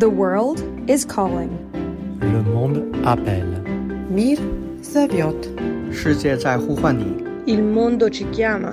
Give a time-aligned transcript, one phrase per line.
[0.00, 1.50] The world is calling.
[2.22, 3.62] Le monde appelle.
[4.10, 4.38] Mir
[4.82, 5.46] zaviot.
[5.92, 7.04] 世界在呼唤你。
[7.46, 8.72] Il mondo ci chiama.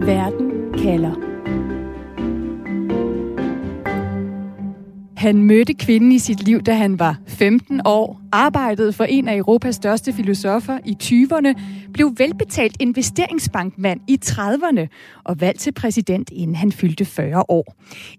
[0.00, 1.16] Verden kalder.
[5.16, 9.36] Han mødte kvinden i sit liv, da han var 15 år, arbejdede for en af
[9.36, 11.60] Europas største filosofer i 20'erne,
[11.92, 14.86] blev velbetalt investeringsbankmand i 30'erne
[15.24, 17.74] og valgt til præsident, inden han fyldte 40 år.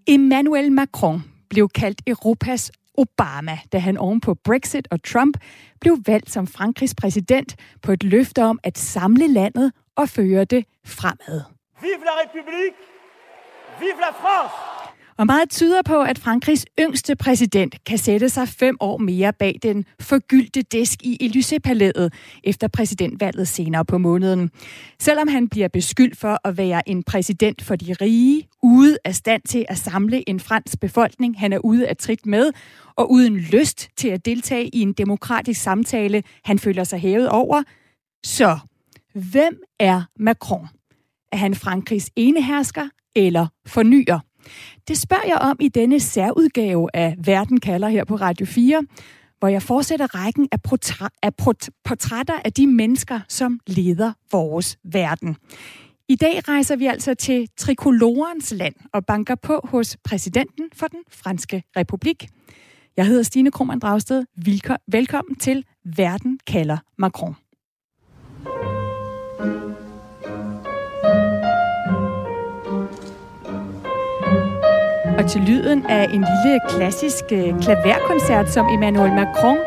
[0.07, 1.23] Emmanuel Macron
[1.53, 5.37] blev kaldt Europas Obama, da han oven på Brexit og Trump
[5.81, 10.65] blev valgt som Frankrigs præsident på et løfte om at samle landet og føre det
[10.85, 11.41] fremad.
[11.81, 12.75] Vive la République!
[13.79, 14.72] Vive la France!
[15.17, 19.59] Og meget tyder på, at Frankrigs yngste præsident kan sætte sig fem år mere bag
[19.63, 22.09] den forgyldte disk i Élysée-palæet
[22.43, 24.49] efter præsidentvalget senere på måneden.
[24.99, 29.41] Selvom han bliver beskyldt for at være en præsident for de rige, ude af stand
[29.47, 32.51] til at samle en fransk befolkning, han er ude af trit med,
[32.95, 37.63] og uden lyst til at deltage i en demokratisk samtale, han føler sig hævet over.
[38.25, 38.59] Så,
[39.13, 40.67] hvem er Macron?
[41.31, 44.19] Er han Frankrigs enehersker eller fornyer?
[44.87, 48.83] Det spørger jeg om i denne særudgave af Verden kalder her på Radio 4,
[49.39, 54.77] hvor jeg fortsætter rækken af, portræ- af port- portrætter af de mennesker, som leder vores
[54.83, 55.35] verden.
[56.09, 60.99] I dag rejser vi altså til trikolorens land og banker på hos præsidenten for den
[61.11, 62.27] franske republik.
[62.97, 64.25] Jeg hedder Stine Krohmann Dragsted.
[64.87, 67.42] Velkommen til Verden kalder Macron.
[75.23, 79.57] Og til lyden af en lille klassisk øh, klaverkoncert, som Emmanuel Macron,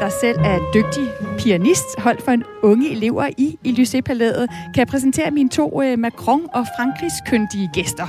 [0.00, 1.06] der selv er dygtig
[1.38, 6.42] pianist, holdt for en unge elever i Élysée-palæet, kan jeg præsentere mine to øh, Macron
[6.54, 8.06] og Frankrigs kyndige gæster.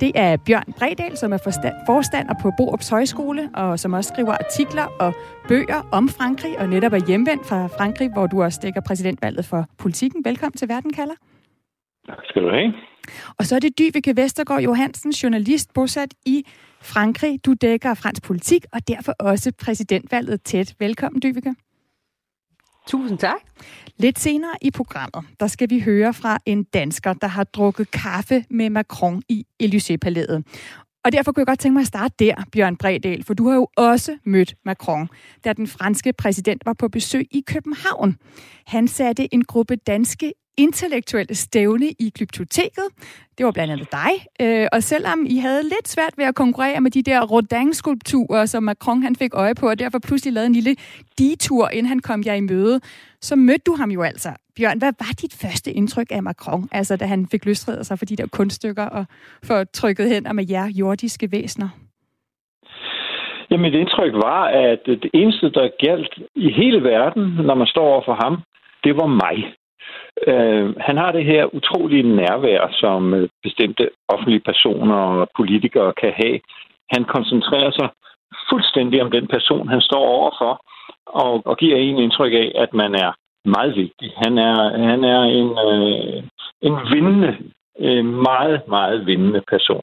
[0.00, 1.40] Det er Bjørn Bredal, som er
[1.86, 5.14] forstander på Borups Højskole, og som også skriver artikler og
[5.48, 9.66] bøger om Frankrig, og netop er hjemvendt fra Frankrig, hvor du også dækker præsidentvalget for
[9.78, 10.24] politikken.
[10.24, 11.14] Velkommen til Verden kalder.
[12.06, 12.91] Tak skal du have.
[13.38, 16.46] Og så er det Dyvike Vestergaard Johansen, journalist bosat i
[16.82, 17.44] Frankrig.
[17.44, 20.74] Du dækker fransk politik, og derfor også præsidentvalget tæt.
[20.78, 21.54] Velkommen, Dyvike.
[22.86, 23.40] Tusind tak.
[23.96, 28.44] Lidt senere i programmet, der skal vi høre fra en dansker, der har drukket kaffe
[28.50, 30.42] med Macron i Élysée-palæet.
[31.04, 33.54] Og derfor kunne jeg godt tænke mig at starte der, Bjørn Bredal, for du har
[33.54, 35.08] jo også mødt Macron,
[35.44, 38.16] da den franske præsident var på besøg i København.
[38.66, 42.86] Han satte en gruppe danske intellektuelle stævne i Glyptoteket.
[43.38, 44.12] Det var blandt andet dig.
[44.42, 48.62] Øh, og selvom I havde lidt svært ved at konkurrere med de der Rodin-skulpturer, som
[48.62, 50.76] Macron han fik øje på, og derfor pludselig lavede en lille
[51.18, 52.80] detur, inden han kom jer i møde,
[53.20, 54.28] så mødte du ham jo altså.
[54.56, 58.04] Bjørn, hvad var dit første indtryk af Macron, altså da han fik løsredet sig for
[58.04, 59.04] de der kunststykker og
[59.44, 61.68] for trykket hen og med jer jordiske væsener?
[63.50, 67.86] Ja, mit indtryk var, at det eneste, der galt i hele verden, når man står
[67.92, 68.34] over for ham,
[68.84, 69.54] det var mig.
[70.26, 76.12] Øh, han har det her utrolige nærvær, som øh, bestemte offentlige personer og politikere kan
[76.22, 76.40] have.
[76.94, 77.88] Han koncentrerer sig
[78.50, 80.60] fuldstændig om den person, han står overfor,
[81.06, 83.12] og, og giver en indtryk af, at man er
[83.44, 84.12] meget vigtig.
[84.24, 84.56] Han er,
[84.90, 86.22] han er en, øh,
[86.68, 87.32] en vindende,
[87.78, 89.82] øh, meget, meget vindende person.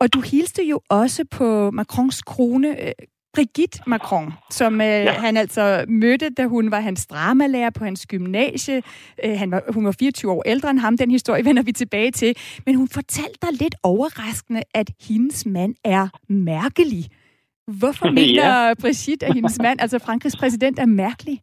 [0.00, 2.92] Og du hilste jo også på Macrons krone, øh,
[3.38, 5.12] Brigitte Macron, som øh, ja.
[5.12, 8.82] han altså mødte, da hun var hans dramalærer på hans gymnasie.
[9.24, 10.96] Øh, han var, hun var 24 år ældre end ham.
[10.96, 12.34] Den historie vender vi tilbage til.
[12.66, 17.04] Men hun fortalte dig lidt overraskende, at hendes mand er mærkelig.
[17.80, 18.74] Hvorfor mener ja.
[18.82, 21.36] Brigitte, at hendes mand, altså Frankrigs præsident, er mærkelig?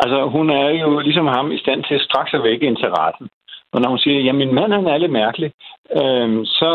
[0.00, 3.26] Altså, hun er jo ligesom ham i stand til straks at vække interessen.
[3.72, 5.50] Og når hun siger, at min mand han er lidt mærkelig,
[6.00, 6.68] øhm, så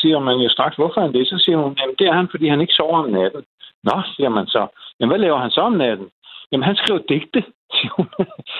[0.00, 1.26] siger man jo straks, hvorfor er han det?
[1.28, 3.42] Så siger hun, at det er han, fordi han ikke sover om natten.
[3.88, 4.66] Nå, siger man så.
[5.00, 6.08] Men hvad laver han så om natten?
[6.52, 8.08] Jamen, han skriver digte, siger hun.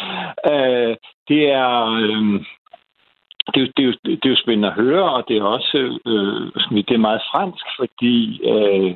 [0.52, 0.96] øh,
[1.28, 1.72] det er...
[2.02, 2.44] Øh,
[3.54, 5.78] det, er, det, er jo, det er jo spændende at høre, og det er også
[6.06, 8.90] øh, det er meget fransk, fordi øh,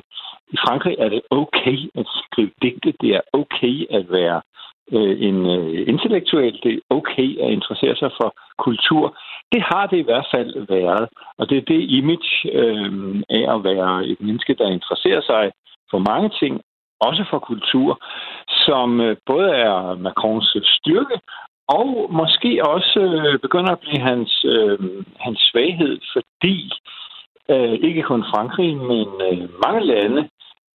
[0.55, 2.93] i Frankrig er det okay at skrive digte.
[3.01, 4.41] Det er okay at være
[4.93, 6.61] øh, en øh, intellektuel.
[6.63, 9.19] Det er okay at interessere sig for kultur.
[9.53, 11.09] Det har det i hvert fald været,
[11.39, 15.53] og det er det image øh, af at være et menneske, der interesserer sig
[15.91, 16.61] for mange ting,
[17.01, 17.91] også for kultur,
[18.49, 21.17] som øh, både er Macrons øh, styrke,
[21.69, 24.79] og måske også øh, begynder at blive hans, øh,
[25.21, 26.71] hans svaghed, fordi
[27.51, 30.29] øh, ikke kun Frankrig, men øh, mange lande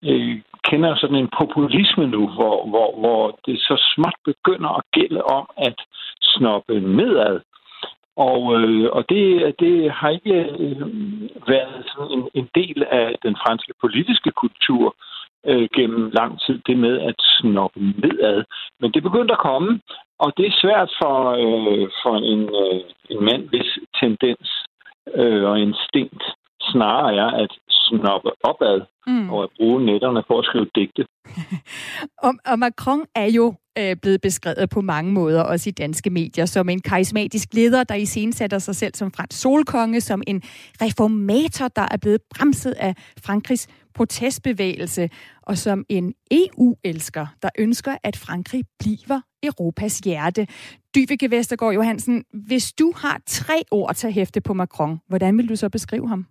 [0.04, 5.22] øh, kender sådan en populisme nu, hvor, hvor, hvor det så småt begynder at gælde
[5.22, 5.78] om at
[6.22, 7.40] snoppe nedad.
[8.16, 10.80] Og, øh, og det, det har ikke øh,
[11.48, 14.96] været sådan en en del af den franske politiske kultur
[15.46, 18.44] øh, gennem lang tid, det med at snoppe nedad.
[18.80, 19.80] Men det begyndte at komme,
[20.18, 22.80] og det er svært for, øh, for en, øh,
[23.10, 23.70] en mand, hvis
[24.00, 24.48] tendens
[25.14, 26.24] øh, og instinkt
[26.60, 29.30] snarere er at snoppe opad mm.
[29.30, 31.06] og at bruge netterne for at skrive digte.
[32.26, 36.46] og, og Macron er jo øh, blevet beskrevet på mange måder, også i danske medier,
[36.46, 40.42] som en karismatisk leder, der i scenen sætter sig selv som fransk solkonge, som en
[40.82, 45.10] reformator, der er blevet bremset af Frankrigs protestbevægelse,
[45.42, 50.46] og som en EU-elsker, der ønsker, at Frankrig bliver Europas hjerte.
[50.94, 55.48] Dyvike Vestergaard Johansen, hvis du har tre ord til at hæfte på Macron, hvordan vil
[55.48, 56.26] du så beskrive ham?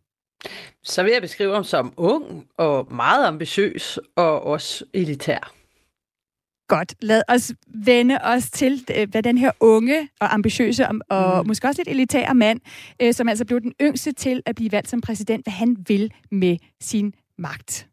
[0.83, 5.62] Så vil jeg beskrive ham som ung og meget ambitiøs og også elitær.
[6.77, 6.95] Godt.
[7.01, 11.47] Lad os vende os til, øh, hvad den her unge og ambitiøse og, mm.
[11.47, 12.59] måske også lidt elitære mand,
[13.01, 16.11] øh, som altså blev den yngste til at blive valgt som præsident, hvad han vil
[16.31, 17.87] med sin magt.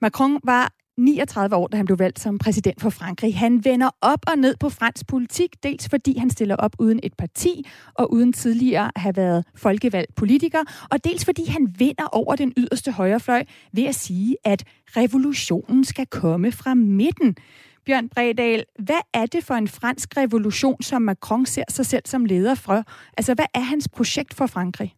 [0.00, 3.38] Macron var 39 år, da han blev valgt som præsident for Frankrig.
[3.38, 7.14] Han vender op og ned på fransk politik, dels fordi han stiller op uden et
[7.18, 10.58] parti og uden tidligere at have været folkevalgt politiker,
[10.90, 14.64] og dels fordi han vinder over den yderste højrefløj ved at sige, at
[14.96, 17.36] revolutionen skal komme fra midten.
[17.86, 22.24] Bjørn Bredal, hvad er det for en fransk revolution, som Macron ser sig selv som
[22.24, 22.84] leder for?
[23.16, 24.94] Altså, hvad er hans projekt for Frankrig?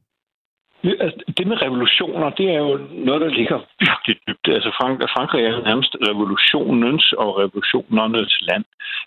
[0.84, 4.48] Altså, det med revolutioner, det er jo noget, der ligger virkelig dybt.
[4.48, 8.64] Altså Frank- Frankrig er nærmest revolutionens og revolutionernes land.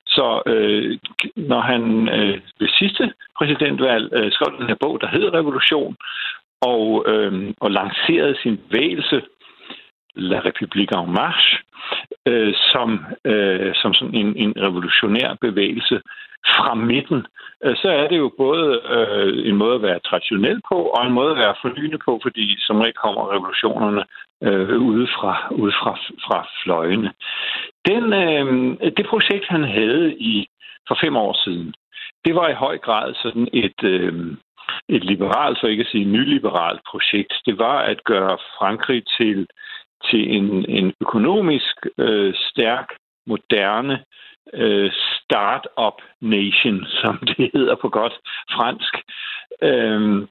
[0.07, 0.97] Så øh,
[1.35, 5.95] når han øh, ved sidste præsidentvalg øh, skrev den her bog, der hedder Revolution,
[6.61, 9.21] og, øh, og lancerede sin bevægelse,
[10.17, 11.57] La République en Marche,
[12.25, 16.01] øh, som, øh, som sådan en, en revolutionær bevægelse
[16.55, 17.25] fra midten,
[17.63, 21.13] øh, så er det jo både øh, en måde at være traditionel på, og en
[21.13, 24.03] måde at være fornyende på, fordi som regel kommer revolutionerne
[24.43, 25.93] øh, ude, fra, ude fra,
[26.25, 27.11] fra fløjene.
[27.85, 28.47] Den, øh,
[28.97, 30.47] det projekt, han havde i
[30.87, 31.73] for fem år siden,
[32.25, 34.13] det var i høj grad sådan et, øh,
[34.89, 37.33] et liberalt, for ikke at sige nyliberalt projekt.
[37.45, 39.47] Det var at gøre Frankrig til,
[40.05, 42.87] til en, en økonomisk øh, stærk,
[43.27, 44.03] moderne
[44.53, 48.13] øh, start-up nation, som det hedder på godt
[48.55, 48.93] fransk.
[49.61, 50.27] Øhm,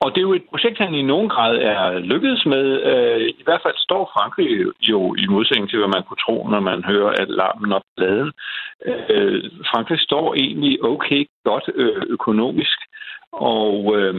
[0.00, 2.66] og det er jo et projekt, han i nogen grad er lykkedes med.
[2.90, 4.48] Øh, I hvert fald står Frankrig
[4.80, 8.32] jo i modsætning til, hvad man kunne tro, når man hører alarmen larmen og bladen.
[8.86, 12.78] Øh, Frankrig står egentlig okay godt øh, økonomisk,
[13.32, 14.14] og øh,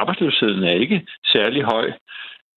[0.00, 1.92] arbejdsløsheden er ikke særlig høj.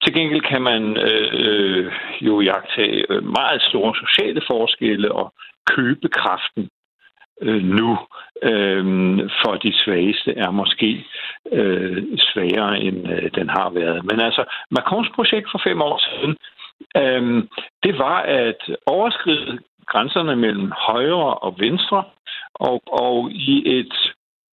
[0.06, 1.92] Til gengæld kan man øh, øh
[2.22, 5.34] jo jagtage øh, meget store sociale forskelle og
[5.66, 6.70] købekraften
[7.42, 7.98] øh, nu
[8.44, 8.86] øh,
[9.42, 11.06] for de svageste er måske
[11.52, 14.06] øh, sværere, end øh, den har været.
[14.06, 16.38] Men altså, Macrons projekt for fem år siden,
[17.02, 17.44] øh,
[17.84, 22.04] det var at overskride grænserne mellem højre og venstre,
[22.54, 23.96] og, og i et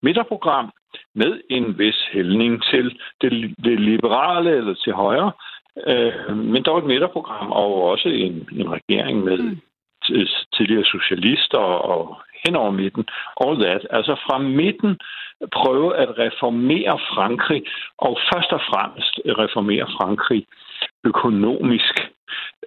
[0.03, 0.73] midterprogram
[1.15, 5.33] med en vis hældning til det, det liberale eller til højre,
[5.87, 9.61] øh, men dog et midterprogram og også en, en regering med mm
[10.57, 13.05] tidligere socialister og hen over midten.
[13.45, 13.87] All that.
[13.91, 14.99] Altså fra midten
[15.53, 17.63] prøve at reformere Frankrig,
[17.99, 20.47] og først og fremmest reformere Frankrig
[21.05, 21.95] økonomisk.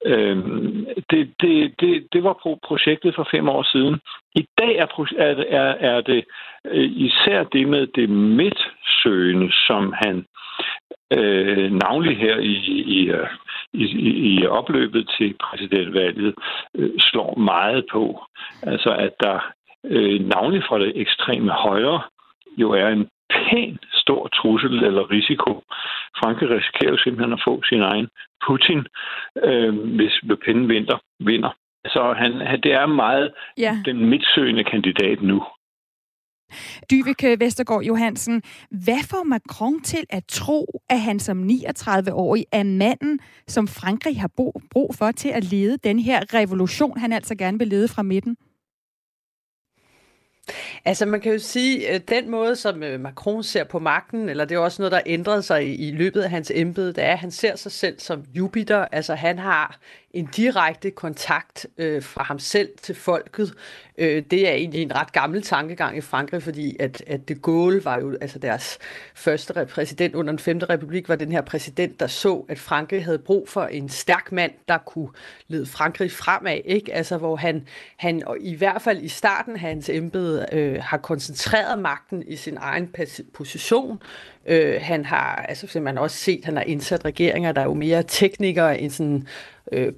[0.06, 4.00] Øhm, det, det, det, det var projektet for fem år siden.
[4.36, 4.88] I dag er,
[5.50, 6.26] er, er det
[6.66, 10.26] øh, især det med det midtsøgende, som han
[11.14, 13.28] øh, navnlig her i, øh,
[13.74, 16.34] i, i, i opløbet til præsidentvalget
[16.76, 18.26] øh, slår meget på.
[18.64, 19.40] Altså at der
[19.86, 22.02] øh, navnlig fra det ekstreme højre
[22.58, 25.52] jo er en pæn stor trussel eller risiko.
[26.20, 28.08] Frankrig risikerer jo simpelthen at få sin egen
[28.48, 28.82] Putin,
[29.44, 30.98] øh, hvis Le Pen vinder.
[31.20, 31.52] vinder.
[31.86, 32.32] Så han,
[32.64, 33.78] det er meget ja.
[33.86, 35.44] den midtsøgende kandidat nu.
[36.92, 43.20] Dyveke Vestergaard Johansen, hvad får Macron til at tro, at han som 39-årig er manden,
[43.48, 44.32] som Frankrig har
[44.74, 48.38] brug for til at lede den her revolution, han altså gerne vil lede fra midten?
[50.86, 54.46] Altså man kan jo sige, at den måde, som øh, Macron ser på magten, eller
[54.46, 57.12] det er også noget, der ændrede sig i, i løbet af hans embede, det er,
[57.12, 58.88] at han ser sig selv som Jupiter.
[58.92, 59.80] Altså han har
[60.16, 63.54] en direkte kontakt øh, fra ham selv til folket.
[63.98, 67.86] Øh, det er egentlig en ret gammel tankegang i Frankrig, fordi at, at de Gaulle
[67.86, 68.78] var jo altså deres
[69.16, 70.58] første præsident under den 5.
[70.58, 74.52] republik, var den her præsident, der så, at Frankrig havde brug for en stærk mand,
[74.68, 75.10] der kunne
[75.48, 76.94] lede Frankrig fremad, ikke?
[76.94, 77.68] Altså, hvor han,
[77.98, 82.58] han i hvert fald i starten af hans embede øh, har koncentreret magten i sin
[82.62, 82.96] egen
[83.34, 84.02] position,
[84.48, 87.74] Øh, han har, altså man har også set, han har indsat regeringer, der er jo
[87.74, 89.28] mere teknikere end sådan
[89.72, 89.94] øh,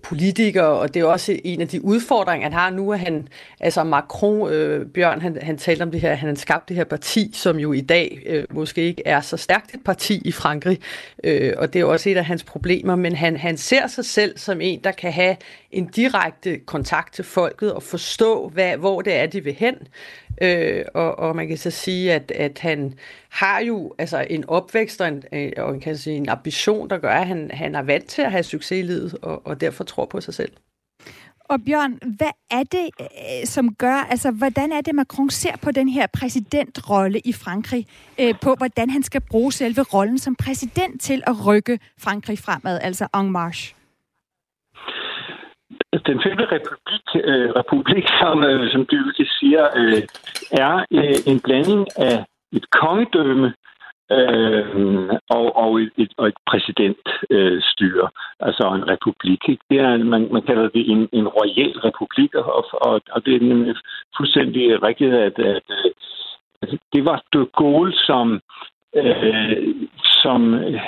[0.56, 3.28] og det er også en af de udfordringer, han har nu, at han,
[3.60, 6.84] altså Macron, øh, Bjørn, han, han talte om det her, han har skabt det her
[6.84, 10.80] parti, som jo i dag øh, måske ikke er så stærkt et parti i Frankrig,
[11.24, 14.38] øh, og det er også et af hans problemer, men han, han ser sig selv
[14.38, 15.36] som en, der kan have
[15.72, 19.76] en direkte kontakt til folket og forstå, hvad, hvor det er, de vil hen.
[20.42, 22.94] Øh, og, og man kan så sige, at, at han
[23.42, 26.98] har jo altså en opvækst og en, øh, og en, kan sige, en ambition, der
[26.98, 29.84] gør, at han, han er vant til at have succes i livet, og, og derfor
[29.84, 30.52] tror på sig selv.
[31.50, 35.72] Og Bjørn, hvad er det, øh, som gør, altså hvordan er det, Macron ser på
[35.72, 37.86] den her præsidentrolle i Frankrig,
[38.20, 42.80] øh, på hvordan han skal bruge selve rollen som præsident til at rykke Frankrig fremad,
[42.82, 43.76] altså en marche?
[46.10, 50.02] Den femte republik, øh, republik som, øh, som Dyvike siger, øh,
[50.52, 53.54] er øh, en blanding af et kongedømme
[54.12, 59.44] øh, og, og, et, og et præsidentstyre, øh, altså en republik.
[59.70, 63.74] Det er, man, man kalder det en, en royal republik, og, og, og det er
[64.18, 65.62] fuldstændig rigtigt, at, at,
[66.62, 68.42] at det var de Gaulle, som
[68.98, 69.76] øh,
[70.24, 70.82] som øh,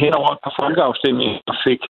[0.00, 1.82] hen over et par folkeafstemninger fik,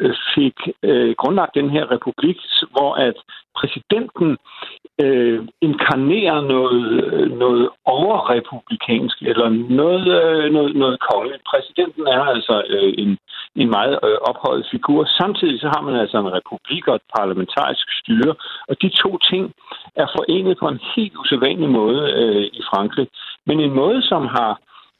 [0.00, 2.38] øh, fik øh, grundlagt den her republik,
[2.74, 3.16] hvor at
[3.58, 4.36] præsidenten
[5.04, 6.82] øh, inkarnerer noget,
[7.42, 9.48] noget overrepublikansk, eller
[9.80, 11.42] noget, øh, noget, noget kongeligt.
[11.52, 13.18] Præsidenten er altså øh, en,
[13.56, 15.00] en meget øh, ophøjet figur.
[15.20, 18.34] Samtidig så har man altså en republik og et parlamentarisk styre,
[18.68, 19.44] og de to ting
[19.96, 23.08] er forenet på en helt usædvanlig måde øh, i Frankrig.
[23.46, 24.52] Men en måde, som har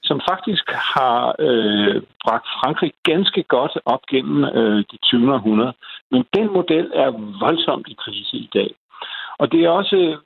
[0.08, 5.34] som faktisk har øh, bragt Frankrig ganske godt op gennem øh, de 20.
[5.34, 5.72] århundrede.
[6.10, 7.10] Men den model er
[7.44, 8.70] voldsomt i krise i dag.
[9.38, 10.18] Og det er også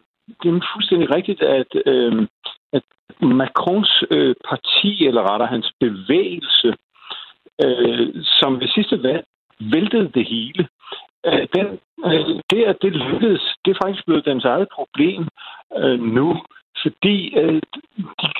[0.43, 2.27] det er fuldstændig rigtigt, at, øh,
[2.73, 2.83] at
[3.21, 6.75] Macrons øh, parti, eller rettere hans bevægelse,
[7.65, 9.25] øh, som ved sidste valg
[9.61, 10.69] væltede det hele,
[11.27, 11.67] øh, den,
[12.05, 15.29] øh, det, at det lykkedes, det er faktisk blevet dens eget problem
[15.77, 16.43] øh, nu.
[16.83, 17.61] Fordi øh,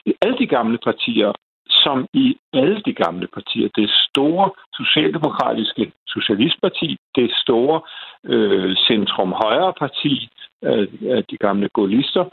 [0.07, 1.33] de, alle de gamle partier,
[1.69, 7.81] som i alle de gamle partier, det store socialdemokratiske socialistparti, det store
[8.25, 10.29] øh, centrum-højre parti,
[10.65, 10.89] øh,
[11.31, 12.25] de gamle gaullister,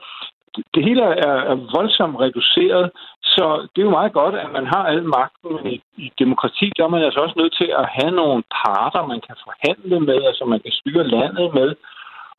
[0.75, 4.83] det hele er, er voldsomt reduceret, så det er jo meget godt, at man har
[4.91, 6.71] al magten i, i demokrati.
[6.77, 10.19] Der er man altså også nødt til at have nogle parter, man kan forhandle med,
[10.29, 11.69] altså man kan styre landet med.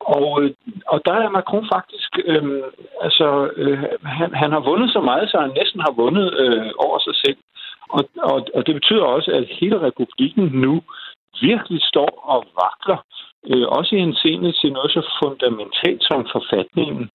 [0.05, 0.51] Og, øh,
[0.87, 2.63] og der er Macron faktisk, øh,
[3.01, 6.99] altså, øh, han, han har vundet så meget, så han næsten har vundet øh, over
[6.99, 7.37] sig selv.
[7.89, 10.81] Og, og, og det betyder også, at hele republikken nu
[11.41, 12.99] virkelig står og vakler,
[13.49, 17.09] øh, også i en scene til noget så fundamentalt som forfatningen.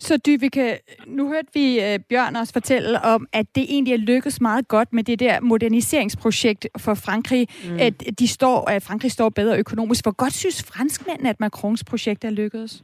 [0.00, 4.40] Så Dyvike, nu hørte vi uh, Bjørn også fortælle om, at det egentlig er lykkedes
[4.40, 7.48] meget godt med det der moderniseringsprojekt for Frankrig.
[7.64, 7.76] Mm.
[7.80, 10.04] At, de står, at Frankrig står bedre økonomisk.
[10.04, 12.82] Hvor godt synes franskmændene, at Macrons projekt er lykkedes?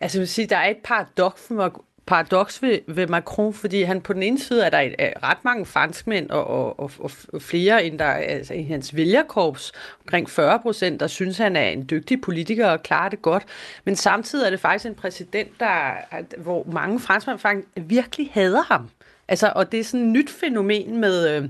[0.00, 4.00] Altså, jeg vil sige, der er et paradoks for, paradoks ved, ved Macron, fordi han
[4.00, 7.42] på den ene side er der et, er ret mange franskmænd og, og, og, og
[7.42, 11.86] flere end der altså i hans vælgerkorps, omkring 40 procent, der synes, han er en
[11.90, 13.44] dygtig politiker og klarer det godt.
[13.84, 15.92] Men samtidig er det faktisk en præsident, der,
[16.38, 18.88] hvor mange franskmænd faktisk virkelig hader ham.
[19.28, 21.48] Altså, og det er sådan et nyt fænomen med, øh,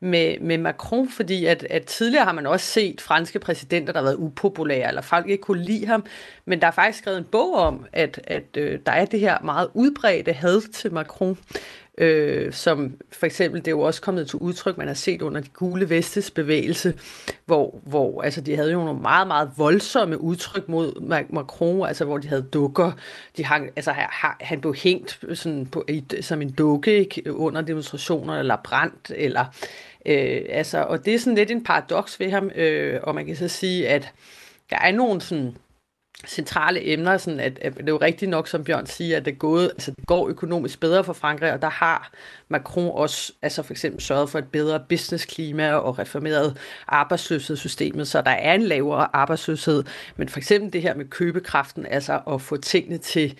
[0.00, 4.04] med, med Macron, fordi at, at tidligere har man også set franske præsidenter, der har
[4.04, 6.04] været upopulære, eller folk ikke kunne lide ham,
[6.44, 9.38] men der er faktisk skrevet en bog om, at, at øh, der er det her
[9.44, 11.38] meget udbredte had til Macron,
[11.98, 15.40] øh, som for eksempel, det er jo også kommet til udtryk, man har set under
[15.40, 16.94] de gule vestes bevægelse,
[17.46, 21.00] hvor, hvor altså, de havde jo nogle meget, meget voldsomme udtryk mod
[21.30, 22.92] Macron, altså hvor de havde dukker,
[23.36, 23.94] de hang, altså
[24.40, 25.86] han blev hængt sådan på,
[26.20, 29.44] som en dukke ikke, under demonstrationer, eller brændt, eller
[30.06, 33.36] øh, altså, og det er sådan lidt en paradoks ved ham, øh, og man kan
[33.36, 34.12] så sige, at
[34.70, 35.56] der er nogle sådan
[36.26, 39.38] centrale emner, sådan at, at det er jo rigtigt nok, som Bjørn siger, at det,
[39.38, 42.12] gået, altså det går økonomisk bedre for Frankrig, og der har
[42.48, 46.56] Macron også altså for eksempel sørget for et bedre businessklima og reformeret
[46.88, 49.84] arbejdsløshedssystemet, så der er en lavere arbejdsløshed.
[50.16, 53.38] Men for eksempel det her med købekraften, altså at få tingene til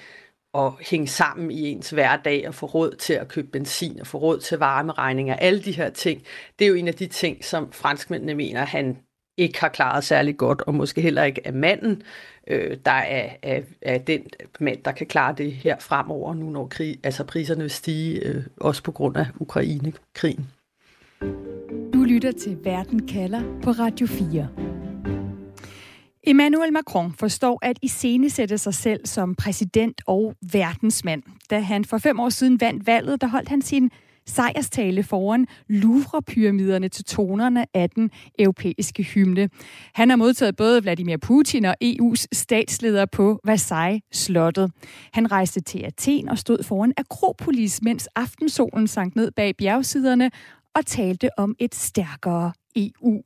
[0.54, 4.18] at hænge sammen i ens hverdag og få råd til at købe benzin og få
[4.18, 6.22] råd til varmeregninger, alle de her ting,
[6.58, 8.98] det er jo en af de ting, som franskmændene mener, han
[9.38, 12.02] ikke har klaret særlig godt, og måske heller ikke er manden,
[12.46, 14.22] øh, der er, er, er den
[14.60, 18.44] mand, der kan klare det her fremover, nu når krig, altså priserne vil stige, øh,
[18.56, 20.46] også på grund af Ukraine-krigen.
[21.94, 24.48] Du lytter til Verden kalder på Radio 4.
[26.22, 31.22] Emmanuel Macron forstår at iscenesætte sig selv som præsident og verdensmand.
[31.50, 33.90] Da han for fem år siden vandt valget, der holdt han sin
[34.28, 39.48] sejrstale foran Louvre-pyramiderne til tonerne af den europæiske hymne.
[39.94, 44.72] Han har modtaget både Vladimir Putin og EU's statsleder på Versailles-slottet.
[45.12, 50.30] Han rejste til Athen og stod foran Akropolis, mens aftensolen sank ned bag bjergsiderne
[50.74, 53.22] og talte om et stærkere EU.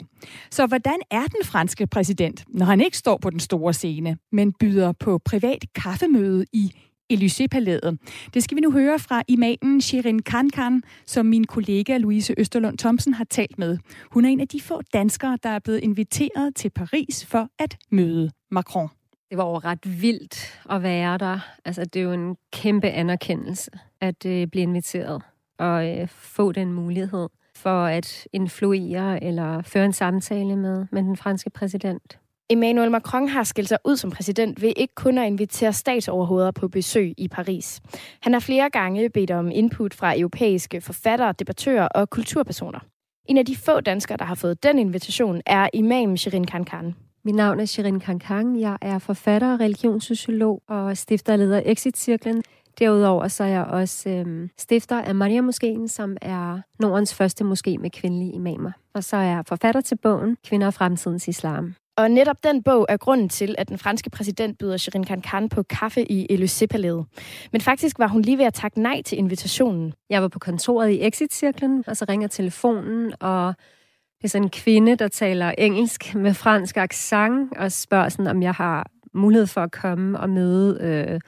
[0.51, 4.53] Så hvordan er den franske præsident, når han ikke står på den store scene, men
[4.53, 6.73] byder på privat kaffemøde i
[7.13, 7.99] Élysée-palæet.
[8.35, 13.15] Det skal vi nu høre fra imamen Shirin Kankan, som min kollega Louise Østerlund Thomsen
[13.15, 13.79] har talt med.
[14.11, 17.77] Hun er en af de få danskere, der er blevet inviteret til Paris for at
[17.91, 18.89] møde Macron.
[19.31, 21.39] Det var jo ret vildt at være der.
[21.65, 25.23] Altså, det er jo en kæmpe anerkendelse at øh, blive inviteret
[25.59, 31.17] og øh, få den mulighed for at influere eller føre en samtale med, med den
[31.17, 32.19] franske præsident.
[32.51, 36.69] Emmanuel Macron har skilt sig ud som præsident ved ikke kun at invitere statsoverhoveder på
[36.69, 37.81] besøg i Paris.
[38.21, 42.79] Han har flere gange bedt om input fra europæiske forfattere, debattører og kulturpersoner.
[43.29, 46.95] En af de få danskere, der har fået den invitation, er imam Shirin Kankan.
[47.25, 48.61] Mit navn er Shirin Kankan.
[48.61, 52.43] Jeg er forfatter, religionssociolog og stifter og leder Exit-cirklen.
[52.79, 57.77] Derudover så er jeg også øhm, stifter af Maria Moskeen, som er Nordens første moské
[57.79, 58.73] med kvindelige imamer.
[58.95, 61.75] Og så er jeg forfatter til bogen Kvinder og fremtidens islam.
[62.03, 65.63] Og netop den bog er grunden til, at den franske præsident byder Shirin Khan på
[65.63, 67.05] kaffe i Élysée-palæet.
[67.53, 69.93] Men faktisk var hun lige ved at takke nej til invitationen.
[70.11, 73.55] Jeg var på kontoret i Exit-cirklen, og så ringer telefonen, og
[74.19, 78.43] det er sådan en kvinde, der taler engelsk med fransk accent, og spørger sådan, om
[78.43, 81.21] jeg har mulighed for at komme og møde øh,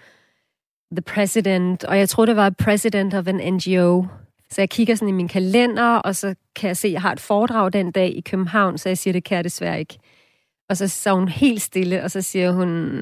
[0.93, 1.85] the president.
[1.85, 4.05] Og jeg tror, det var president of an NGO.
[4.51, 7.13] Så jeg kigger sådan i min kalender, og så kan jeg se, at jeg har
[7.13, 9.99] et foredrag den dag i København, så jeg siger, det kan jeg desværre ikke.
[10.71, 13.01] Og så så hun helt stille, og så siger hun,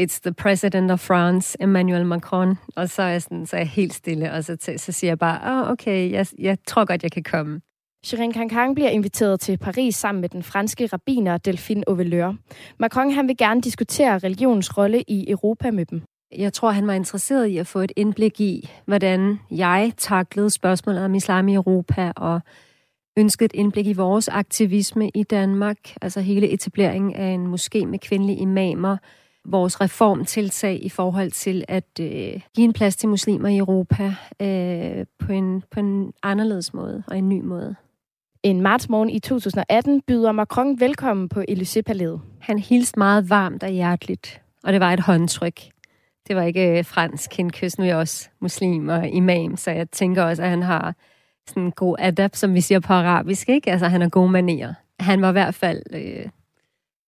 [0.00, 2.58] It's the president of France, Emmanuel Macron.
[2.76, 5.18] Og så er jeg, sådan, så er jeg helt stille, og så, så siger jeg
[5.18, 7.60] bare, oh, okay, jeg, jeg tror godt, jeg kan komme.
[8.04, 12.36] Shirin Kankang bliver inviteret til Paris sammen med den franske rabbiner Delphine Auveleur.
[12.78, 16.02] Macron han vil gerne diskutere religionens rolle i Europa med dem.
[16.36, 21.04] Jeg tror, han var interesseret i at få et indblik i, hvordan jeg taklede spørgsmålet
[21.04, 22.40] om islam i Europa, og
[23.16, 27.98] ønsket et indblik i vores aktivisme i Danmark, altså hele etableringen af en moské med
[27.98, 28.96] kvindelige imamer,
[29.44, 35.06] vores reformtiltag i forhold til at øh, give en plads til muslimer i Europa øh,
[35.18, 37.74] på, en, på en anderledes måde og en ny måde.
[38.42, 42.20] En martsmorgen i 2018 byder Macron velkommen på Élysée-palæet.
[42.40, 45.60] Han hilste meget varmt og hjerteligt, og det var et håndtryk.
[46.28, 49.90] Det var ikke øh, fransk kindkys, nu er jeg også muslim og imam, så jeg
[49.90, 50.94] tænker også, at han har
[51.48, 53.70] sådan en god adapt, som vi siger på arabisk, ikke?
[53.70, 54.74] Altså, han har gode manier.
[55.00, 55.82] Han var i hvert fald...
[55.92, 56.26] Øh,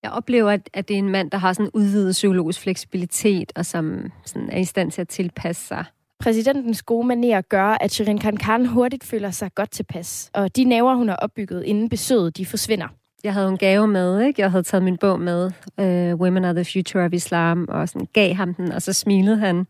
[0.03, 3.65] jeg oplever, at, at det er en mand, der har sådan udvidet psykologisk fleksibilitet, og
[3.65, 5.85] som sådan er i stand til at tilpasse sig.
[6.19, 10.95] Præsidentens gode manerer gør, at Shirin Khan hurtigt føler sig godt tilpas, og de naver,
[10.95, 12.87] hun har opbygget inden besøget, de forsvinder.
[13.23, 14.41] Jeg havde en gave med, ikke?
[14.41, 18.07] Jeg havde taget min bog med, uh, Women are the Future of Islam, og sådan
[18.13, 19.55] gav ham den, og så smilede han.
[19.57, 19.65] Jeg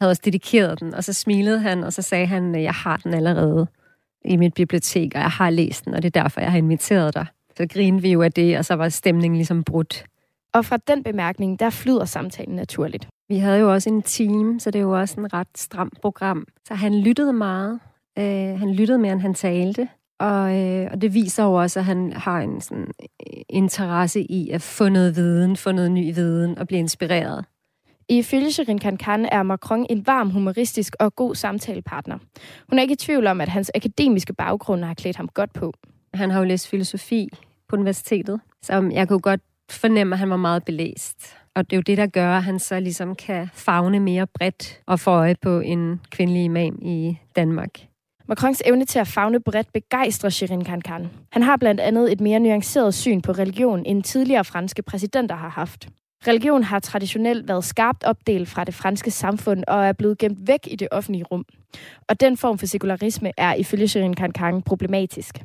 [0.00, 3.14] havde også dedikeret den, og så smilede han, og så sagde han, jeg har den
[3.14, 3.66] allerede
[4.24, 7.14] i mit bibliotek, og jeg har læst den, og det er derfor, jeg har inviteret
[7.14, 7.26] dig.
[7.56, 10.04] Så grinede vi jo af det, og så var stemningen ligesom brudt.
[10.52, 13.08] Og fra den bemærkning, der flyder samtalen naturligt.
[13.28, 16.46] Vi havde jo også en team, så det er jo også en ret stramt program.
[16.68, 17.80] Så han lyttede meget.
[18.18, 19.88] Øh, han lyttede mere, end han talte.
[20.20, 22.86] Og, øh, og det viser jo også, at han har en sådan,
[23.48, 27.44] interesse i at få noget viden, få noget ny viden og blive inspireret.
[28.10, 32.18] Ifølge Shirin Kankan er Macron en varm, humoristisk og god samtalepartner.
[32.68, 35.74] Hun er ikke i tvivl om, at hans akademiske baggrund har klædt ham godt på.
[36.14, 37.28] Han har jo læst filosofi
[37.68, 41.36] på universitetet, så jeg kunne godt fornemme, at han var meget belæst.
[41.54, 44.80] Og det er jo det, der gør, at han så ligesom kan fagne mere bredt
[44.86, 47.70] og få øje på en kvindelig imam i Danmark.
[48.28, 51.08] Macrons evne til at fagne bredt begejstrer Shirin Kankan.
[51.32, 55.48] Han har blandt andet et mere nuanceret syn på religion, end tidligere franske præsidenter har
[55.48, 55.88] haft.
[56.26, 60.58] Religion har traditionelt været skarpt opdelt fra det franske samfund og er blevet gemt væk
[60.66, 61.44] i det offentlige rum.
[62.08, 65.38] Og den form for sekularisme er ifølge Shirin Kankang problematisk.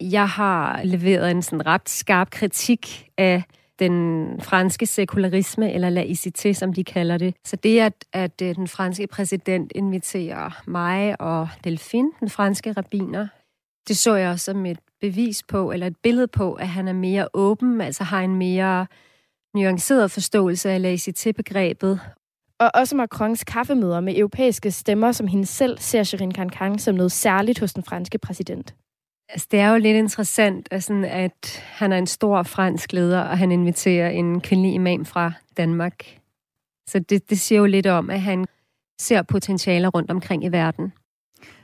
[0.00, 3.42] Jeg har leveret en sådan ret skarp kritik af
[3.78, 7.34] den franske sekularisme, eller laicité, som de kalder det.
[7.44, 13.26] Så det, at, at øh, den franske præsident inviterer mig og Delphine, den franske rabiner,
[13.88, 17.28] det så jeg som et bevis på, eller et billede på, at han er mere
[17.34, 18.86] åben, altså har en mere
[19.54, 22.00] nuanceret forståelse af laicité-begrebet.
[22.60, 27.12] Og også Macrons kaffemøder med europæiske stemmer, som hende selv ser Shirin Khan som noget
[27.12, 28.74] særligt hos den franske præsident.
[29.28, 33.38] Altså, det er jo lidt interessant, altså, at han er en stor fransk leder, og
[33.38, 36.18] han inviterer en kvindelig imam fra Danmark.
[36.88, 38.46] Så det, det siger jo lidt om, at han
[39.00, 40.92] ser potentialer rundt omkring i verden.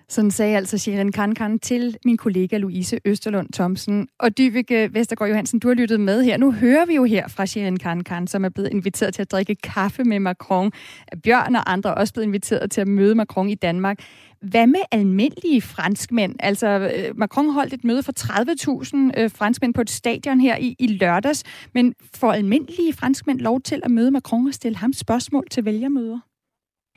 [0.09, 4.09] Sådan sagde altså Shirin Kankan til min kollega Louise Østerlund Thomsen.
[4.19, 6.37] Og Dyvike øh, Vestergaard Johansen, du har lyttet med her.
[6.37, 9.55] Nu hører vi jo her fra Shirin Kankan, som er blevet inviteret til at drikke
[9.55, 10.73] kaffe med Macron.
[11.23, 13.99] Bjørn og andre er også blevet inviteret til at møde Macron i Danmark.
[14.41, 16.35] Hvad med almindelige franskmænd?
[16.41, 20.77] Altså, øh, Macron holdt et møde for 30.000 øh, franskmænd på et stadion her i,
[20.79, 21.43] i lørdags.
[21.75, 26.19] Men får almindelige franskmænd lov til at møde Macron og stille ham spørgsmål til vælgermøder?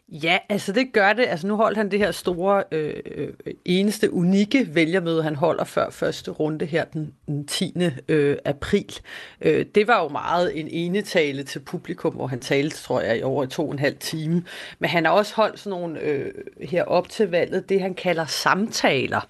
[0.09, 1.25] Ja, altså det gør det.
[1.25, 3.33] Altså nu holdt han det her store, øh, øh
[3.65, 7.73] eneste unikke vælgermøde, han holder før første runde her den, den 10.
[8.07, 8.99] Øh, april.
[9.41, 13.23] Øh, det var jo meget en enetale til publikum, hvor han talte, tror jeg, i
[13.23, 14.43] over to og en halv time.
[14.79, 18.25] Men han har også holdt sådan nogle øh, her op til valget, det han kalder
[18.25, 19.27] samtaler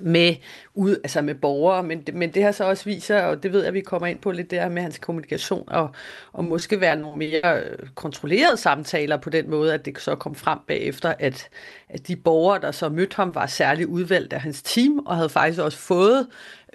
[0.00, 0.34] med,
[0.74, 3.68] ud, altså med borgere, men, men det har så også viser, og det ved jeg,
[3.68, 5.90] at vi kommer ind på lidt der med hans kommunikation, og,
[6.32, 10.34] og måske være nogle mere øh, kontrollerede samtaler på den måde, at det så kom
[10.34, 11.48] frem bagefter, at,
[11.88, 15.28] at de borgere, der så mødte ham, var særligt udvalgt af hans team, og havde
[15.28, 16.26] faktisk også fået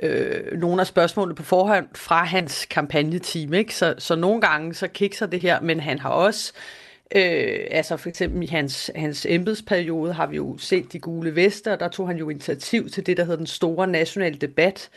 [0.03, 3.53] øh, nogle af spørgsmålene på forhånd fra hans kampagneteam.
[3.53, 3.75] Ikke?
[3.75, 6.82] Så, så nogle gange så kikser det her, men han har også Øh,
[7.15, 11.71] Øh, altså for eksempel i hans, hans embedsperiode har vi jo set de gule vester,
[11.71, 14.89] og der tog han jo initiativ til det, der hedder den store nationale debat,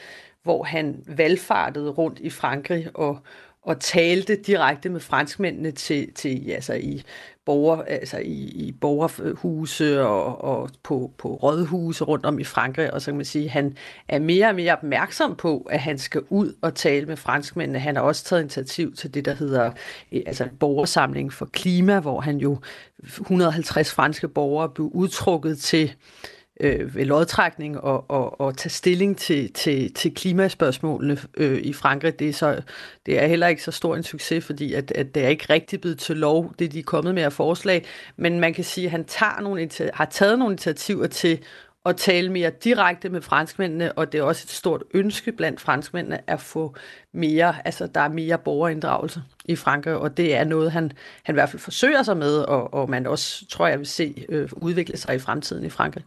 [0.42, 3.18] hvor han valgfartede rundt i Frankrig og,
[3.62, 7.02] og talte direkte med franskmændene til, til altså i
[7.46, 13.02] borger, altså i, i borgerhuse og, og på, på rådhuse rundt om i Frankrig, og
[13.02, 13.76] så kan man sige, at han
[14.08, 17.78] er mere og mere opmærksom på, at han skal ud og tale med franskmændene.
[17.78, 19.72] Han har også taget initiativ til det, der hedder
[20.12, 22.58] eh, altså borgersamling for klima, hvor han jo
[23.02, 29.18] 150 franske borgere blev udtrukket til øh, Øh, ved lodtrækning og, og, og tage stilling
[29.18, 32.18] til, til, til klimaspørgsmålene øh, i Frankrig.
[32.18, 32.62] Det er, så,
[33.06, 35.80] det er heller ikke så stor en succes, fordi at, at det er ikke rigtig
[35.80, 37.84] blevet til lov, det de er kommet med af forslag.
[38.16, 41.38] Men man kan sige, at han tager nogle, har taget nogle initiativer til
[41.86, 46.30] at tale mere direkte med franskmændene, og det er også et stort ønske blandt franskmændene
[46.30, 46.74] at få
[47.12, 50.92] mere, altså der er mere borgerinddragelse i Frankrig, og det er noget, han,
[51.22, 54.24] han i hvert fald forsøger sig med, og, og man også, tror jeg, vil se
[54.28, 56.04] øh, udvikle sig i fremtiden i Frankrig.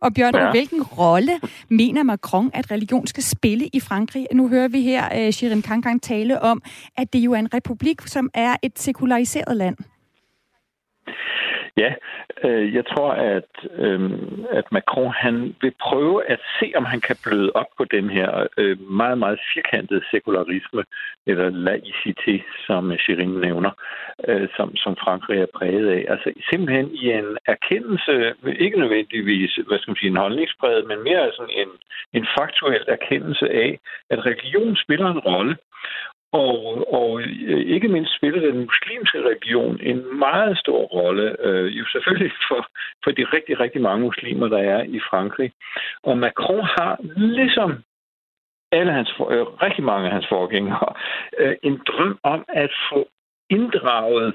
[0.00, 0.50] Og Bjørn, ja.
[0.50, 4.26] hvilken rolle mener Macron, at religion skal spille i Frankrig?
[4.32, 6.62] Nu hører vi her uh, Shirin Kangang tale om,
[6.96, 9.76] at det jo er en republik, som er et sekulariseret land.
[11.82, 11.92] Ja,
[12.44, 14.10] øh, jeg tror, at, øh,
[14.50, 18.46] at Macron han vil prøve at se, om han kan bløde op på den her
[18.56, 20.82] øh, meget, meget firkantede sekularisme,
[21.26, 22.34] eller laicité,
[22.66, 23.70] som Shirin nævner,
[24.28, 26.04] øh, som, som Frankrig er præget af.
[26.08, 31.32] Altså simpelthen i en erkendelse, ikke nødvendigvis hvad skal man sige, en holdningspræget, men mere
[31.36, 31.70] sådan en,
[32.12, 33.78] en faktuel erkendelse af,
[34.10, 35.56] at religion spiller en rolle,
[36.32, 41.84] og, og øh, ikke mindst spiller den muslimske religion en meget stor rolle, øh, jo
[41.92, 42.66] selvfølgelig for,
[43.04, 45.52] for de rigtig, rigtig mange muslimer, der er i Frankrig.
[46.02, 47.82] Og Macron har ligesom
[48.72, 50.92] alle hans, øh, rigtig mange af hans forgængere,
[51.38, 53.08] øh, en drøm om at få
[53.50, 54.34] inddraget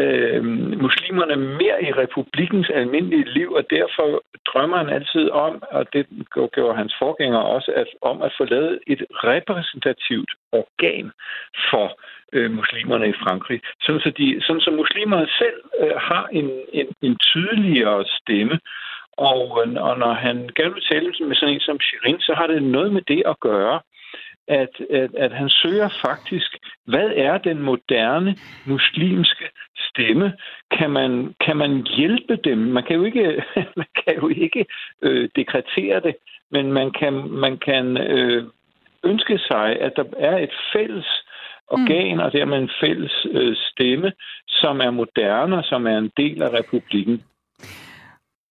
[0.00, 0.44] øh,
[0.86, 6.06] muslimerne mere i republikens almindelige liv, og derfor drømmer han altid om, og det
[6.54, 11.12] gjorde hans forgængere også, at, om at få lavet et repræsentativt organ
[11.70, 11.86] for
[12.32, 16.86] øh, muslimerne i Frankrig, sådan så, de, sådan så muslimerne selv øh, har en, en,
[17.02, 18.58] en tydeligere stemme,
[19.16, 19.50] og,
[19.86, 22.92] og når han gerne vil tale med sådan en som Shirin, så har det noget
[22.92, 23.80] med det at gøre,
[24.50, 29.44] at, at, at han søger faktisk, hvad er den moderne muslimske
[29.88, 30.32] stemme?
[30.70, 32.58] Kan man, kan man hjælpe dem?
[32.58, 33.44] Man kan jo ikke,
[33.80, 34.66] man kan jo ikke
[35.02, 36.16] øh, dekretere det,
[36.50, 38.44] men man kan, man kan øh,
[39.04, 41.06] ønske sig, at der er et fælles
[41.68, 42.20] organ, mm.
[42.20, 44.12] og dermed en fælles øh, stemme,
[44.48, 47.22] som er moderne og som er en del af republikken.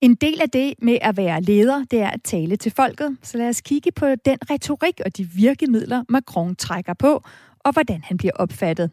[0.01, 3.17] En del af det med at være leder, det er at tale til folket.
[3.23, 7.23] Så lad os kigge på den retorik og de virkemidler, Macron trækker på,
[7.59, 8.91] og hvordan han bliver opfattet.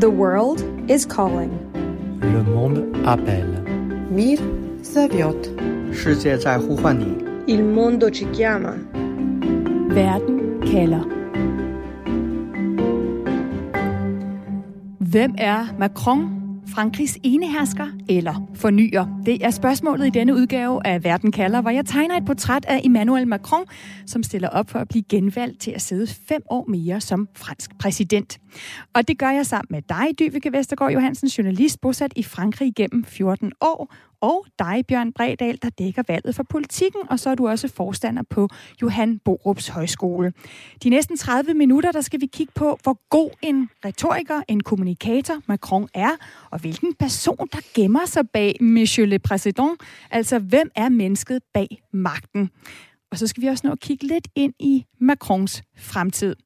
[0.00, 1.52] The world is calling.
[2.22, 3.64] Le monde appelle.
[4.10, 4.38] Mir
[4.84, 5.46] zaviot.
[7.48, 8.72] Il mondo ci chiama.
[9.94, 11.04] Verden kalder.
[14.98, 16.39] Hvem er Macron?
[16.74, 19.22] Frankrigs enehersker eller fornyer?
[19.26, 22.80] Det er spørgsmålet i denne udgave af Verden kalder, hvor jeg tegner et portræt af
[22.84, 23.64] Emmanuel Macron,
[24.06, 27.78] som stiller op for at blive genvalgt til at sidde fem år mere som fransk
[27.78, 28.38] præsident.
[28.94, 33.04] Og det gør jeg sammen med dig, Dyvike Vestergaard Johansen, journalist bosat i Frankrig gennem
[33.04, 37.48] 14 år, og dig, Bjørn Bredal, der dækker valget for politikken, og så er du
[37.48, 38.48] også forstander på
[38.82, 40.32] Johan Borups Højskole.
[40.82, 45.34] De næsten 30 minutter, der skal vi kigge på, hvor god en retoriker, en kommunikator
[45.46, 46.10] Macron er,
[46.50, 49.76] og hvilken person, der gemmer sig bag Monsieur le Président,
[50.10, 52.50] altså hvem er mennesket bag magten.
[53.10, 56.36] Og så skal vi også nå at kigge lidt ind i Macrons fremtid.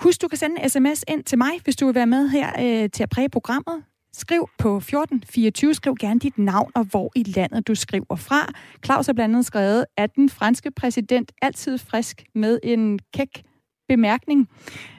[0.00, 2.50] Husk, du kan sende en sms ind til mig, hvis du vil være med her
[2.58, 3.82] øh, til at præge programmet.
[4.22, 8.40] Skriv på 1424, skriv gerne dit navn og hvor i landet du skriver fra.
[8.84, 13.32] Claus har blandt andet skrevet, at den franske præsident altid frisk med en kæk
[13.88, 14.48] bemærkning.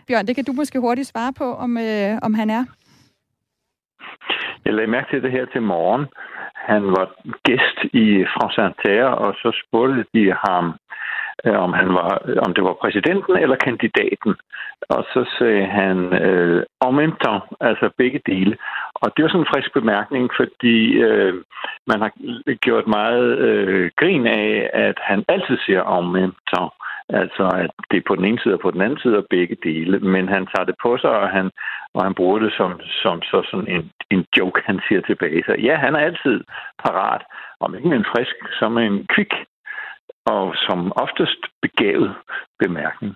[0.07, 2.63] Bjørn, det kan du måske hurtigt svare på, om, øh, om han er.
[4.65, 6.05] Jeg lagde mærke til det her til morgen.
[6.71, 7.07] Han var
[7.47, 10.65] gæst i France Inter, og så spurgte de ham,
[11.45, 12.11] øh, om han var,
[12.45, 14.35] om det var præsidenten eller kandidaten.
[14.89, 18.57] Og så sagde han øh, en même temps, altså begge dele.
[18.95, 21.33] Og det var sådan en frisk bemærkning, fordi øh,
[21.87, 22.11] man har
[22.65, 26.73] gjort meget øh, grin af, at han altid siger en même temps.
[27.09, 29.57] Altså, at det er på den ene side og på den anden side og begge
[29.63, 29.99] dele.
[29.99, 31.51] Men han tager det på sig, og han,
[31.93, 35.43] og han bruger det som, som så sådan en, en joke, han siger tilbage.
[35.45, 36.43] Så ja, han er altid
[36.85, 37.21] parat.
[37.59, 39.33] Om ikke med en frisk, så med en kvik
[40.25, 42.15] og som oftest begavet
[42.59, 43.15] bemærkning.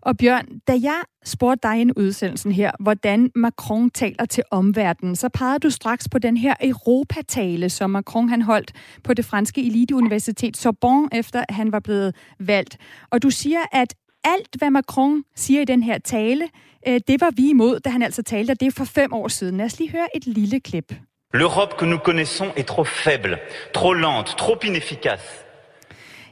[0.00, 5.16] Og Bjørn, da jeg spurgte dig i en udsendelsen her, hvordan Macron taler til omverdenen,
[5.16, 8.72] så pegede du straks på den her Europatale, som Macron han holdt
[9.04, 12.76] på det franske eliteuniversitet Sorbonne, efter han var blevet valgt.
[13.10, 16.48] Og du siger, at alt, hvad Macron siger i den her tale,
[16.88, 19.28] øh, det var vi imod, da han altså talte, og det er for fem år
[19.28, 19.56] siden.
[19.56, 20.92] Lad os lige høre et lille klip.
[21.34, 23.38] L'Europe que nous connaissons est trop faible,
[23.74, 25.47] trop lente, trop inefficace.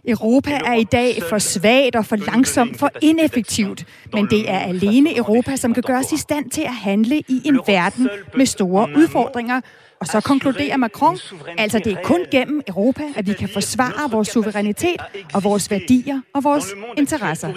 [0.06, 3.84] Europa er i dag for svagt og for langsomt, for ineffektivt.
[4.12, 7.42] Men det er alene Europa, som kan gøre os i stand til at handle i
[7.44, 9.60] en verden med store udfordringer.
[10.00, 11.18] Og så konkluderer Macron,
[11.58, 15.00] altså det er kun gennem Europa, at vi kan forsvare vores suverænitet
[15.34, 17.52] og vores værdier og vores interesser.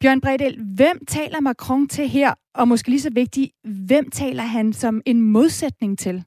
[0.00, 2.34] Bjørn Bredel, hvem taler Macron til her?
[2.54, 6.24] Og måske lige så vigtigt, hvem taler han som en modsætning til?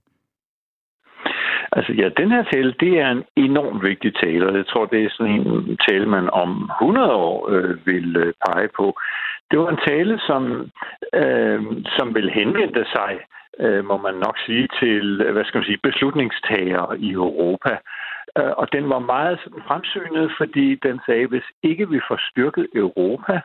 [1.72, 5.04] Altså ja, den her tale, det er en enormt vigtig tale, og jeg tror, det
[5.04, 9.00] er sådan en tale, man om 100 år øh, vil øh, pege på.
[9.52, 10.72] Det var en tale, som,
[11.14, 11.62] øh,
[11.98, 13.20] som vil henvende sig,
[13.60, 17.78] øh, må man nok sige, til hvad skal man sige, beslutningstagere i Europa.
[18.38, 23.42] Øh, og den var meget fremsynet, fordi den sagde, hvis ikke vi får styrket Europa,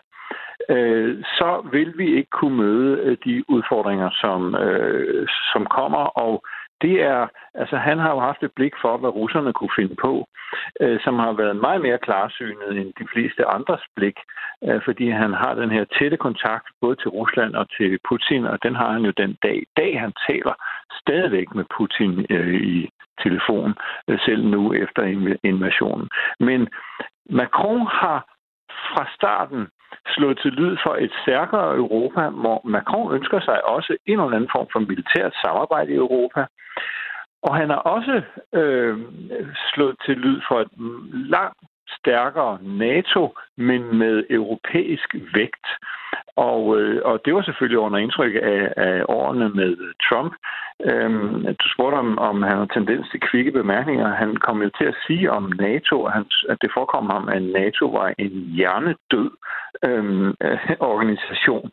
[0.68, 4.56] øh, så vil vi ikke kunne møde øh, de udfordringer, som,
[5.52, 6.44] som kommer, og
[6.82, 10.28] det er, altså han har jo haft et blik for, hvad russerne kunne finde på,
[10.80, 14.18] øh, som har været meget mere klarsynet end de fleste andres blik,
[14.64, 18.62] øh, fordi han har den her tætte kontakt både til Rusland og til Putin, og
[18.62, 20.54] den har han jo den dag, dag han taler
[21.00, 22.88] stadigvæk med Putin øh, i
[23.22, 23.74] telefon,
[24.08, 25.02] øh, selv nu efter
[25.44, 26.08] invasionen.
[26.40, 26.68] Men
[27.30, 28.34] Macron har
[28.90, 29.68] fra starten
[30.14, 34.54] slået til lyd for et stærkere Europa, hvor Macron ønsker sig også en eller anden
[34.56, 36.46] form for militært samarbejde i Europa.
[37.42, 38.22] Og han har også
[38.60, 38.98] øh,
[39.72, 40.72] slået til lyd for et
[41.36, 41.58] langt
[41.98, 45.66] stærkere NATO, men med europæisk vægt.
[46.36, 49.76] Og, øh, og det var selvfølgelig under indtryk af, af årene med
[50.08, 50.32] Trump.
[50.84, 54.14] Øhm, du spurgte om, om han har tendens til kvikke bemærkninger.
[54.14, 57.42] Han kom jo til at sige om NATO, at, han, at det forekom ham, at
[57.42, 59.30] NATO var en hjernedød
[59.84, 60.34] øhm,
[60.94, 61.70] organisation.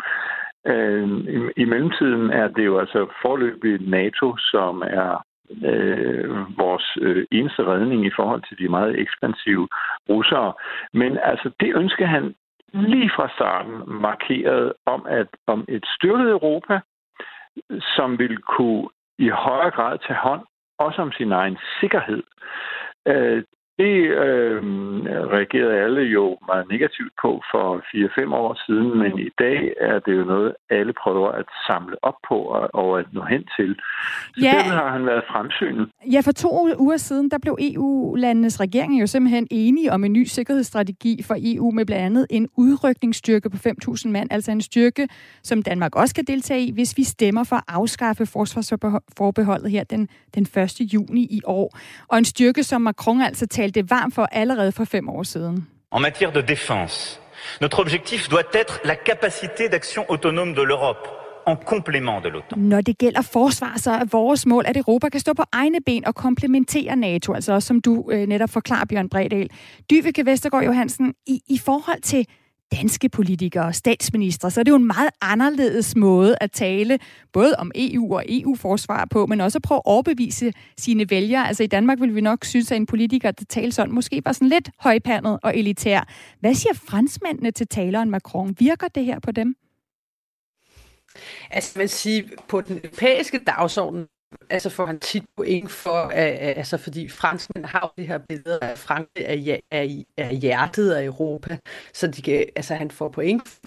[0.68, 5.26] Øhm, i, I mellemtiden er det jo altså forløbig NATO, som er
[5.66, 9.68] øh, vores øh, eneste redning i forhold til de meget ekspansive
[10.10, 10.54] russere.
[10.94, 12.36] Men altså det ønske han
[12.74, 16.80] lige fra starten markeret om, at om et styrket Europa,
[17.96, 20.42] som vil kunne i højere grad tage hånd
[20.80, 22.24] også om sin egen sikkerhed.
[23.08, 23.44] Øh,
[23.82, 24.62] det øh,
[25.36, 30.14] reagerede alle jo meget negativt på for 4-5 år siden, men i dag er det
[30.20, 32.38] jo noget, alle prøver at samle op på
[32.82, 33.76] og, at nå hen til.
[34.36, 34.52] Så ja.
[34.56, 35.90] dermed har han været fremsynet.
[36.16, 40.24] Ja, for to uger siden, der blev EU-landenes regering jo simpelthen enige om en ny
[40.24, 45.08] sikkerhedsstrategi for EU med blandt andet en udrykningsstyrke på 5.000 mand, altså en styrke,
[45.44, 50.10] som Danmark også kan deltage i, hvis vi stemmer for at afskaffe forsvarsforbeholdet her den,
[50.36, 50.94] den 1.
[50.94, 51.78] juni i år.
[52.08, 55.68] Og en styrke, som Macron altså talte talte varmt for allerede for fem år siden.
[55.92, 57.20] En matière de défense,
[57.62, 61.08] notre objectif doit être la capacité d'action autonome de l'Europe
[61.46, 62.58] en complément de l'OTAN.
[62.58, 66.08] Når det gælder forsvar, så er vores mål, at Europa kan stå på egne ben
[66.08, 69.50] og komplementere NATO, altså også som du øh, netop forklarer, Bjørn Bredal.
[69.90, 72.26] Dyvike Vestergaard Johansen, i, i forhold til
[72.72, 77.00] danske politikere og statsministre, så er det jo en meget anderledes måde at tale
[77.34, 81.48] både om EU og EU-forsvar på, men også at prøve at overbevise sine vælgere.
[81.48, 84.32] Altså i Danmark vil vi nok synes, at en politiker, der taler sådan, måske var
[84.32, 86.08] sådan lidt højpandet og elitær.
[86.40, 88.56] Hvad siger franskmændene til taleren Macron?
[88.60, 89.56] Virker det her på dem?
[91.52, 94.08] Altså man siger, på den europæiske dagsorden,
[94.50, 98.60] altså får han tit point for, uh, altså fordi franskmænd har jo det her billede
[98.62, 101.58] af Frankrig er, er, er hjertet af Europa,
[101.94, 103.60] så de kan, altså han får point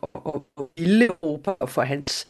[0.00, 2.28] for at ville Europa og for hans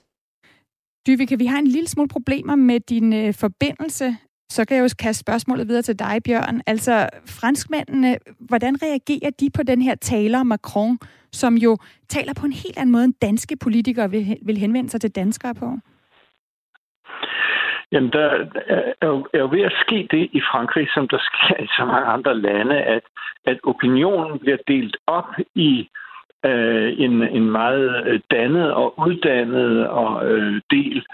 [1.06, 4.16] Dyvike, vi har en lille smule problemer med din øh, forbindelse.
[4.52, 6.60] Så kan jeg jo kaste spørgsmålet videre til dig, Bjørn.
[6.66, 10.98] Altså, franskmændene, hvordan reagerer de på den her taler Macron,
[11.32, 15.00] som jo taler på en helt anden måde, end danske politikere vil, vil henvende sig
[15.00, 15.78] til danskere på?
[17.94, 18.46] Jamen, der
[19.00, 21.84] er jo, er jo ved at ske det i Frankrig, som der sker i så
[21.84, 23.02] mange andre lande, at,
[23.44, 25.88] at opinionen bliver delt op i
[26.44, 31.06] øh, en, en meget øh, dannet og uddannet og øh, del,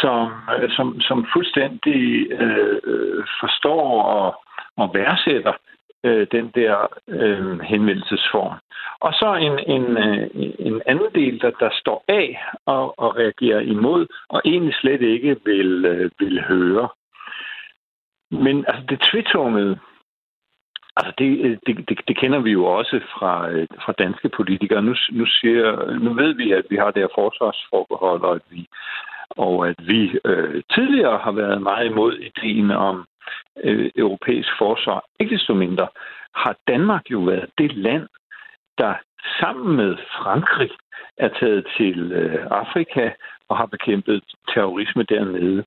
[0.00, 4.42] som, øh, som, som fuldstændig øh, øh, forstår og,
[4.76, 8.54] og værdsætter øh, øh, den der øh, henvendelsesform.
[9.00, 10.28] Og så en, en, øh,
[10.58, 15.36] en anden del, der, der står af og, og reagerer imod, og egentlig slet ikke
[15.44, 16.88] vil, øh, vil høre.
[18.30, 19.78] Men altså, det tvitungede,
[20.96, 24.82] altså det, øh, det, det, det kender vi jo også fra, øh, fra danske politikere.
[24.82, 28.66] Nu, nu, siger, nu ved vi, at vi har det her forsvarsforbehold, og at vi,
[29.30, 33.06] og at vi øh, tidligere har været meget imod ideen om
[33.64, 35.04] øh, europæisk forsvar.
[35.20, 35.88] Ikke desto mindre
[36.34, 38.08] har Danmark jo været det land,
[38.78, 38.94] der
[39.40, 40.70] sammen med Frankrig
[41.16, 43.10] er taget til øh, Afrika
[43.48, 44.22] og har bekæmpet
[44.54, 45.64] terrorisme dernede.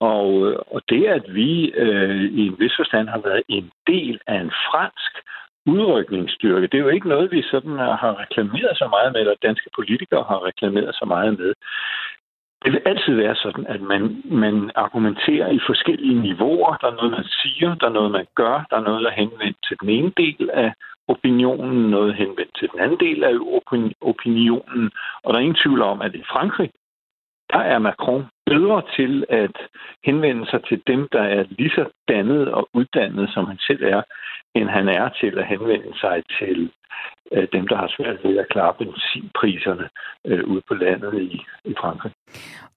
[0.00, 4.20] Og, øh, og det, at vi øh, i en vis forstand har været en del
[4.26, 5.12] af en fransk
[5.66, 9.70] udrykningsstyrke, det er jo ikke noget, vi sådan har reklameret så meget med, eller danske
[9.76, 11.54] politikere har reklameret så meget med
[12.64, 16.76] det vil altid være sådan, at man, man argumenterer i forskellige niveauer.
[16.76, 19.20] Der er noget, man siger, der er noget, man gør, der er noget, der er
[19.22, 20.72] henvendt til den ene del af
[21.08, 23.34] opinionen, noget henvendt til den anden del af
[24.00, 24.90] opinionen.
[25.22, 26.70] Og der er ingen tvivl om, at i Frankrig,
[27.52, 29.56] der er Macron bedre til at
[30.04, 34.02] henvende sig til dem, der er lige så dannet og uddannet, som han selv er,
[34.54, 36.70] end han er til at henvende sig til
[37.32, 39.88] øh, dem, der har svært ved at klare benzinpriserne
[40.26, 42.12] øh, ude på landet i, i Frankrig.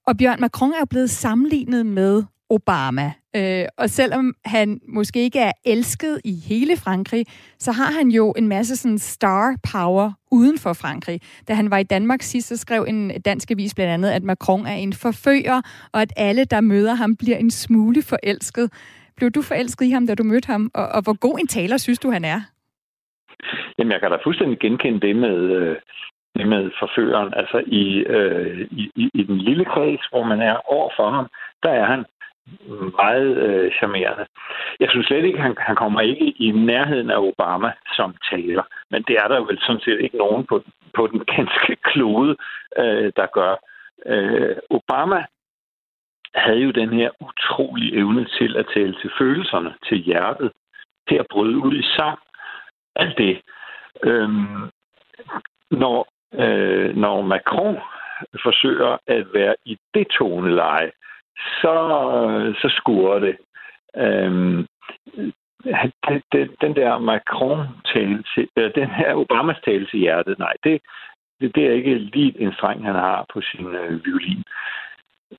[0.06, 3.12] Og Bjørn Macron er blevet sammenlignet med Obama.
[3.36, 7.26] Øh, og selvom han måske ikke er elsket i hele Frankrig,
[7.58, 11.20] så har han jo en masse sådan star power uden for Frankrig.
[11.48, 14.66] Da han var i Danmark sidst, så skrev en dansk avis blandt andet, at Macron
[14.66, 15.62] er en forfører,
[15.92, 18.72] og at alle, der møder ham, bliver en smule forelsket.
[19.16, 20.70] Blev du forelsket i ham, da du mødte ham?
[20.74, 22.40] Og, og hvor god en taler synes du, han er?
[23.78, 25.76] Jamen, jeg kan da fuldstændig genkende det med, øh,
[26.36, 27.34] det med forføreren.
[27.34, 31.26] Altså, i, øh, i, i den lille kreds, hvor man er over for ham,
[31.62, 32.04] der er han
[33.02, 34.26] meget øh, charmerende.
[34.80, 39.02] Jeg synes slet ikke, han, han kommer ikke i nærheden af Obama som taler, men
[39.08, 40.62] det er der vel sådan set ikke nogen på,
[40.94, 42.36] på den ganske klode,
[42.78, 43.54] øh, der gør.
[44.06, 45.24] Øh, Obama
[46.36, 50.52] havde jo den her utrolige evne til at tale til følelserne, til hjertet,
[51.08, 52.18] til at bryde ud i sang.
[52.96, 53.40] Alt det.
[54.02, 54.70] Øhm,
[55.70, 57.76] når, øh, når Macron
[58.42, 60.90] forsøger at være i det toneleje,
[61.36, 61.74] så,
[62.60, 63.36] så skurer det.
[63.96, 64.66] Øhm,
[66.08, 70.80] den, den, den der Macron-tale til, øh, den her Obamas tale til hjertet, nej, det,
[71.40, 74.42] det, det er ikke lige en streng, han har på sin øh, violin.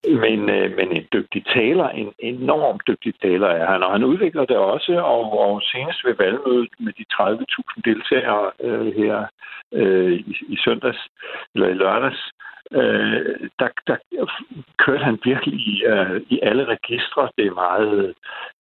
[0.04, 4.46] Men, øh, men en dygtig taler, en enormt dygtig taler er han, og han udvikler
[4.46, 9.26] det også, og, og senest ved valgmødet med de 30.000 deltagere øh, her
[9.74, 10.98] øh, i, i søndags,
[11.56, 12.32] eller i lørdags,
[12.72, 13.98] øh, der, der
[14.78, 17.30] kørte han virkelig i, øh, i alle registre.
[17.38, 18.14] Det er meget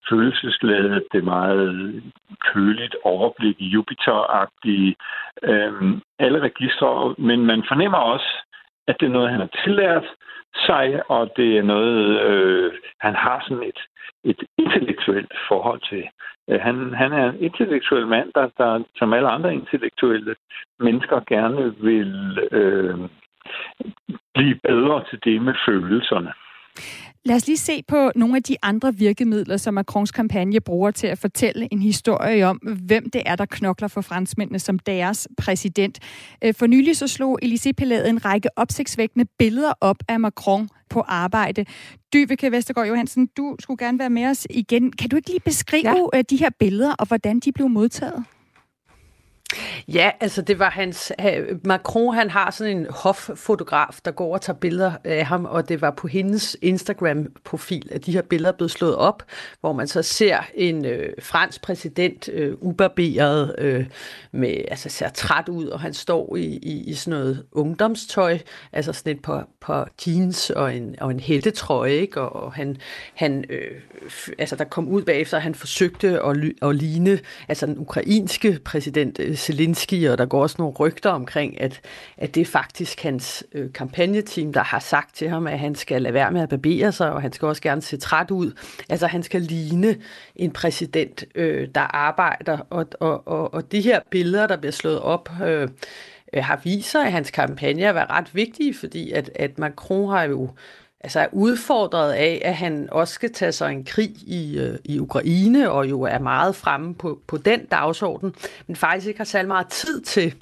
[0.10, 2.04] følelsesladet, det er meget
[2.54, 4.96] køligt overblik, Jupiter-agtigt.
[5.44, 5.74] Øh,
[6.20, 8.47] alle registre, men man fornemmer også,
[8.88, 10.06] at det er noget, han har tillært
[10.56, 13.80] sig, og det er noget, øh, han har sådan et,
[14.24, 16.04] et intellektuelt forhold til.
[16.50, 20.36] Øh, han, han er en intellektuel mand, der, der som alle andre intellektuelle
[20.80, 23.00] mennesker gerne vil øh,
[24.36, 26.34] blive bedre til det med følelserne.
[27.28, 31.08] Lad os lige se på nogle af de andre virkemidler, som Macrons kampagne bruger til
[31.08, 36.00] at fortælle en historie om, hvem det er, der knokler for franskmændene som deres præsident.
[36.44, 41.02] Øh, for nylig så slog Elysée Palæet en række opsigtsvækkende billeder op af Macron på
[41.02, 41.66] arbejde.
[42.14, 44.92] Dyveke Vestergaard Johansen, du skulle gerne være med os igen.
[44.92, 46.18] Kan du ikke lige beskrive ja.
[46.18, 48.24] Øh, de her billeder, og hvordan de blev modtaget?
[49.88, 51.12] Ja, altså det var hans...
[51.66, 55.82] Macron, han har sådan en hoffotograf, der går og tager billeder af ham, og det
[55.82, 59.24] var på hendes Instagram-profil, at de her billeder blev slået op,
[59.62, 63.86] hvor man så ser en øh, fransk præsident øh, ubarberet, øh,
[64.32, 68.38] med, altså ser træt ud, og han står i, i, i sådan noget ungdomstøj,
[68.74, 72.22] altså sådan et par, par jeans og en, og en heldetrøje, ikke?
[72.22, 72.78] Og, og han,
[73.14, 73.82] han øh,
[74.38, 79.20] altså der kom ud bagefter, at han forsøgte at, at ligne altså den ukrainske præsident
[79.20, 81.82] øh, Zelensky, og der går også nogle rygter omkring, at,
[82.18, 86.02] at det er faktisk hans øh, kampagneteam, der har sagt til ham, at han skal
[86.02, 88.52] lade være med at barbere sig, og han skal også gerne se træt ud.
[88.90, 89.96] Altså han skal ligne
[90.36, 95.00] en præsident, øh, der arbejder, og, og, og, og de her billeder, der bliver slået
[95.00, 95.68] op, øh,
[96.34, 100.24] øh har vist sig, at hans kampagne er ret vigtige, fordi at, at Macron har
[100.24, 100.50] jo
[101.02, 105.00] altså er udfordret af, at han også skal tage sig en krig i, øh, i
[105.00, 108.36] Ukraine, og jo er meget fremme på, på den dagsorden,
[108.68, 110.36] men faktisk ikke har særlig meget tid til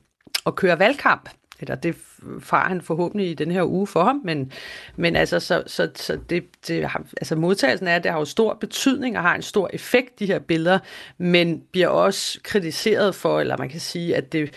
[0.45, 1.30] at køre valgkamp.
[1.60, 1.95] Eller det
[2.39, 4.51] far han forhåbentlig i den her uge for ham, men,
[4.95, 8.26] men altså, så, så, så det, det har, altså modtagelsen er, at det har jo
[8.26, 10.80] stor betydning og har en stor effekt, de her billeder,
[11.18, 14.53] men bliver også kritiseret for, eller man kan sige, at det,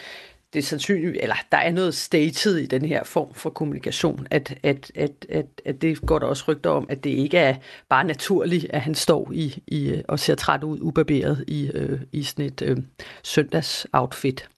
[0.52, 4.58] det er sandsynligt, eller der er noget stated i den her form for kommunikation, at,
[4.62, 7.54] at, at, at, at det går der også rygter om, at det ikke er
[7.88, 12.00] bare naturligt, at han står i, i øh, og ser træt ud, ubarberet i, øh,
[12.12, 12.76] i sådan et øh,
[13.22, 14.48] søndagsoutfit.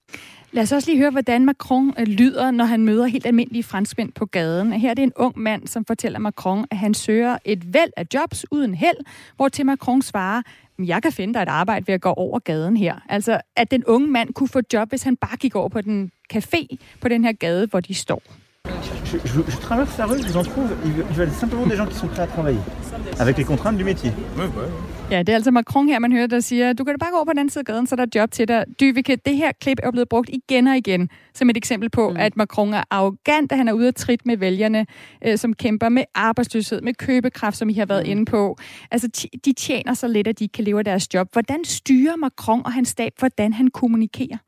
[0.53, 4.12] Lad os også lige høre, hvordan Macron øh, lyder, når han møder helt almindelige franskmænd
[4.12, 4.72] på gaden.
[4.72, 8.07] Her er det en ung mand, som fortæller Macron, at han søger et væld af
[8.14, 8.97] jobs uden held,
[9.36, 10.43] hvor til Macron svarer,
[10.85, 12.95] jeg kan finde dig et arbejde ved at gå over gaden her.
[13.09, 16.11] Altså, at den unge mand kunne få job, hvis han bare gik over på den
[16.35, 16.66] café
[17.01, 18.22] på den her gade, hvor de står.
[19.11, 21.86] Je, je, je traverse la rue, je vous en trouve, ils veulent simplement des gens
[21.86, 22.61] qui sont prêts à travailler,
[23.18, 24.12] avec les contraintes du métier.
[24.36, 24.66] Oui, oui.
[25.11, 27.16] Ja, det er altså Macron her, man hører, der siger, du kan da bare gå
[27.16, 28.64] over på den anden side af gaden, så der er job til dig.
[28.80, 32.16] Dyvike, det her klip er blevet brugt igen og igen som et eksempel på, mm.
[32.16, 34.86] at Macron er arrogant, at han er ude at trit med vælgerne,
[35.26, 38.11] øh, som kæmper med arbejdsløshed, med købekraft, som I har været mm.
[38.11, 38.56] inde på.
[38.90, 41.28] Altså, de tjener så lidt, at de kan leve af deres job.
[41.32, 44.38] Hvordan styrer Macron og hans stab, hvordan han kommunikerer?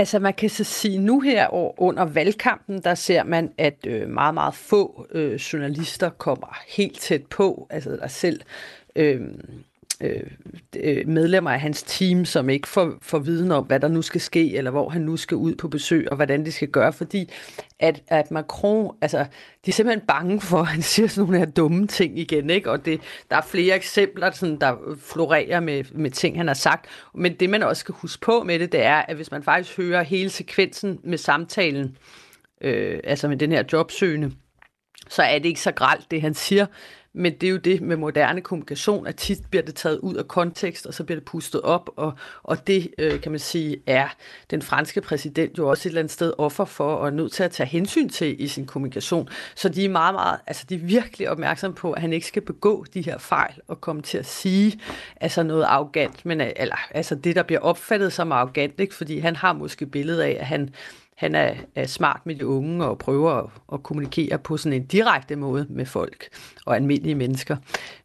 [0.00, 1.48] Altså man kan så sige, nu her
[1.80, 7.26] under valgkampen, der ser man, at øh, meget, meget få øh, journalister kommer helt tæt
[7.26, 8.40] på, altså der selv
[8.96, 9.20] øh,
[10.00, 10.22] Øh,
[10.76, 14.20] øh, medlemmer af hans team, som ikke får, får viden om, hvad der nu skal
[14.20, 17.30] ske, eller hvor han nu skal ud på besøg, og hvordan det skal gøre, fordi
[17.78, 19.18] at, at Macron, altså,
[19.66, 22.70] de er simpelthen bange for, at han siger sådan nogle her dumme ting igen, ikke?
[22.70, 26.86] Og det, der er flere eksempler, sådan, der florerer med, med ting, han har sagt.
[27.14, 29.76] Men det, man også skal huske på med det, det er, at hvis man faktisk
[29.76, 31.96] hører hele sekvensen med samtalen,
[32.60, 34.32] øh, altså med den her jobsøgende,
[35.08, 36.66] så er det ikke så gralt, det han siger,
[37.12, 40.28] men det er jo det med moderne kommunikation, at tit bliver det taget ud af
[40.28, 44.08] kontekst, og så bliver det pustet op, og, og det, øh, kan man sige, er
[44.50, 47.42] den franske præsident jo også et eller andet sted offer for, og er nødt til
[47.42, 49.28] at tage hensyn til i sin kommunikation.
[49.54, 52.42] Så de er meget, meget, altså de er virkelig opmærksomme på, at han ikke skal
[52.42, 54.80] begå de her fejl, og komme til at sige
[55.20, 58.94] altså noget arrogant, men, øh, eller altså det, der bliver opfattet som arrogant, ikke?
[58.94, 60.74] fordi han har måske billedet af, at han
[61.20, 64.86] han er, er smart med de unge og prøver at, at kommunikere på sådan en
[64.86, 66.28] direkte måde med folk
[66.66, 67.56] og almindelige mennesker.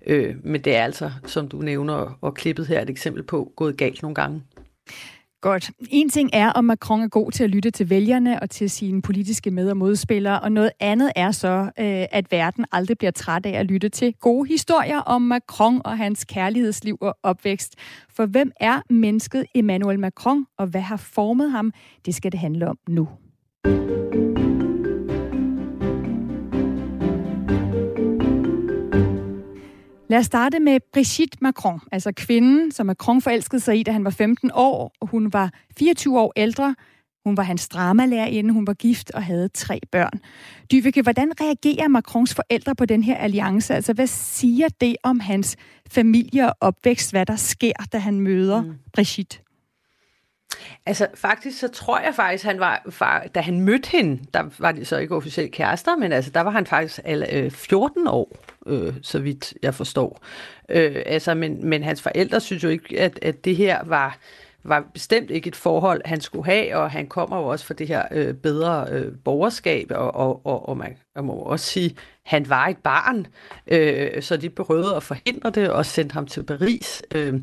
[0.05, 3.77] Øh, men det er altså, som du nævner, og klippet her et eksempel på, gået
[3.77, 4.41] galt nogle gange.
[5.45, 5.71] Godt.
[5.89, 9.01] En ting er, om Macron er god til at lytte til vælgerne og til sine
[9.01, 13.45] politiske med- og modspillere, og noget andet er så, øh, at verden aldrig bliver træt
[13.45, 17.75] af at lytte til gode historier om Macron og hans kærlighedsliv og opvækst.
[18.09, 21.73] For hvem er mennesket Emmanuel Macron, og hvad har formet ham?
[22.05, 23.07] Det skal det handle om nu.
[30.09, 34.03] Lad os starte med Brigitte Macron, altså kvinden, som Macron forelskede sig i, da han
[34.03, 36.75] var 15 år, og hun var 24 år ældre.
[37.25, 40.19] Hun var hans dramalærerinde, hun var gift og havde tre børn.
[40.71, 43.75] Dyvike, hvordan reagerer Macrons forældre på den her alliance?
[43.75, 45.55] Altså, hvad siger det om hans
[45.89, 48.73] familie og opvækst, hvad der sker, da han møder mm.
[48.93, 49.44] Brigitte?
[50.85, 54.71] Altså faktisk, så tror jeg faktisk, han var, var, da han mødte hende, der var
[54.71, 58.35] de så ikke officielt kærester, men altså, der var han faktisk alle, øh, 14 år
[58.67, 60.21] øh, så vidt jeg forstår.
[60.69, 64.17] Øh, altså, men, men hans forældre synes jo ikke, at, at det her var
[64.67, 67.87] var bestemt ikke et forhold, han skulle have, og han kommer jo også fra det
[67.87, 72.49] her øh, bedre øh, borgerskab, og, og, og, og man, man må også sige, han
[72.49, 73.27] var et barn,
[73.67, 77.03] øh, så de prøvede at forhindre det og sendte ham til Paris.
[77.15, 77.33] Øh,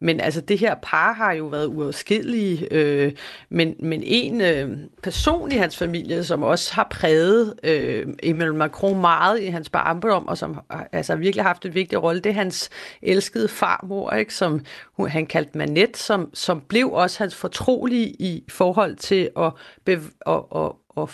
[0.00, 3.12] men altså, det her par har jo været uafskillige, øh,
[3.50, 9.00] men, men en øh, person i hans familie, som også har præget øh, Emmanuel Macron
[9.00, 10.60] meget i hans barndom, og som
[10.92, 12.70] altså, virkelig har haft en vigtig rolle, det er hans
[13.02, 14.64] elskede farmor, ikke, som
[15.08, 19.52] han kaldte Manette, som, som blev også hans fortrolige i forhold til at,
[19.84, 21.10] bev- og, og, og,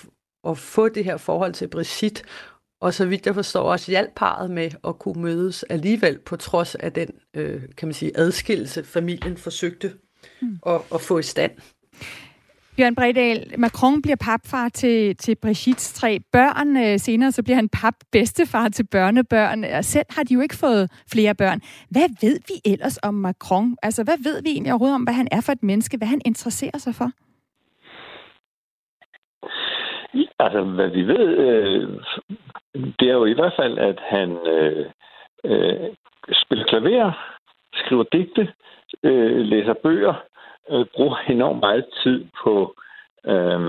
[0.48, 2.22] at få det her forhold til Brigitte,
[2.80, 6.74] og så vidt jeg forstår også hjalp parret med at kunne mødes alligevel, på trods
[6.74, 9.92] af den, øh, kan man sige, adskillelse, familien forsøgte
[10.42, 10.58] mm.
[10.66, 11.52] at, at få i stand.
[12.78, 16.76] Bjørn Bredal, Macron bliver papfar til, til Brigittes tre børn.
[16.76, 19.64] Øh, senere så bliver han pap bedstefar til børnebørn.
[19.64, 21.60] Og selv har de jo ikke fået flere børn.
[21.90, 23.76] Hvad ved vi ellers om Macron?
[23.82, 25.96] Altså, hvad ved vi egentlig overhovedet om, hvad han er for et menneske?
[25.96, 27.10] Hvad han interesserer sig for?
[30.40, 31.88] Altså, hvad vi ved, øh,
[33.00, 34.86] det er jo i hvert fald, at han øh,
[35.44, 35.90] øh,
[36.32, 37.12] spiller klaver,
[37.74, 38.52] skriver digte,
[39.02, 40.14] øh, læser bøger,
[40.70, 42.74] øh, bruger enormt meget tid på
[43.24, 43.60] øh,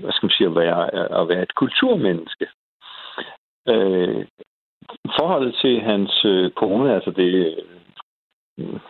[0.00, 2.46] hvad skal man sige, at være, at være et kulturmenneske.
[3.68, 4.26] Øh,
[5.18, 7.58] forholdet til hans øh, kone, altså det,
[8.58, 8.80] øh,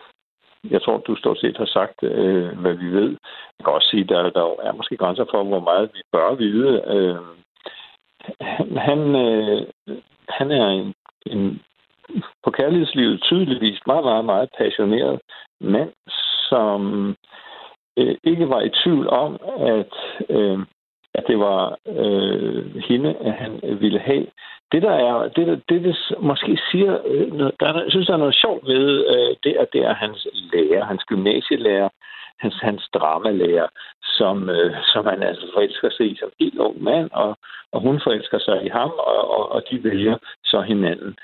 [0.69, 3.09] jeg tror, du stort set har sagt, øh, hvad vi ved.
[3.57, 6.35] Jeg kan også sige, at der, der er måske grænser for, hvor meget vi bør
[6.35, 6.83] vide.
[6.87, 7.15] Øh,
[8.77, 9.67] han, øh,
[10.29, 10.93] han er en,
[11.25, 11.61] en
[12.43, 15.19] på kærlighedslivet tydeligvis meget, meget, meget passioneret
[15.61, 15.91] mand,
[16.49, 17.15] som
[17.97, 19.93] øh, ikke var i tvivl om, at,
[20.29, 20.59] øh,
[21.13, 24.27] at det var øh, hende, at han ville have.
[24.71, 28.17] Det, der er, det, der, det, der måske siger, øh, der, jeg synes, der er
[28.25, 31.89] noget sjovt ved øh, det, at det er hans lærer, hans gymnasielærer,
[32.41, 33.67] hans, hans dramalærer,
[34.03, 37.37] som, øh, som han altså forelsker sig i som helt ung mand, og,
[37.71, 41.17] og hun forelsker sig i ham, og, og, og de vælger så hinanden.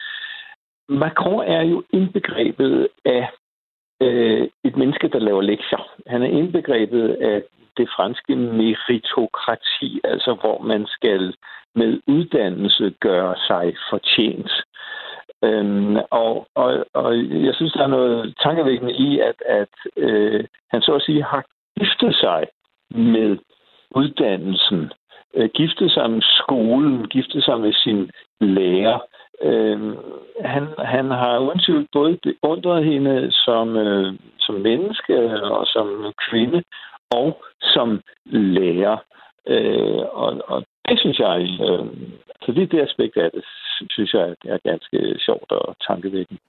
[0.90, 3.30] Macron er jo indbegrebet af
[4.02, 5.92] øh, et menneske, der laver lektier.
[6.08, 7.44] Han er indbegrebet af
[7.78, 11.36] det franske meritokrati, altså hvor man skal
[11.76, 14.52] med uddannelse gøre sig fortjent.
[15.44, 20.82] Øhm, og, og, og jeg synes, der er noget tankevækkende i, at, at øh, han
[20.82, 21.44] så at sige har
[21.80, 22.48] giftet sig
[22.90, 23.38] med
[23.92, 24.92] uddannelsen,
[25.34, 28.12] øh, giftet sig med skolen, giftet sig med sin
[28.42, 29.00] lærer.
[29.42, 29.96] Øh,
[30.46, 36.64] han, han har uden både beundret hende som, øh, som menneske og som kvinde
[37.12, 38.98] og som lærer.
[39.48, 41.86] Øh, og, og det synes jeg, øh,
[42.42, 43.44] så det, det aspekt af det,
[43.90, 46.40] synes jeg er ganske sjovt og tankevækkende.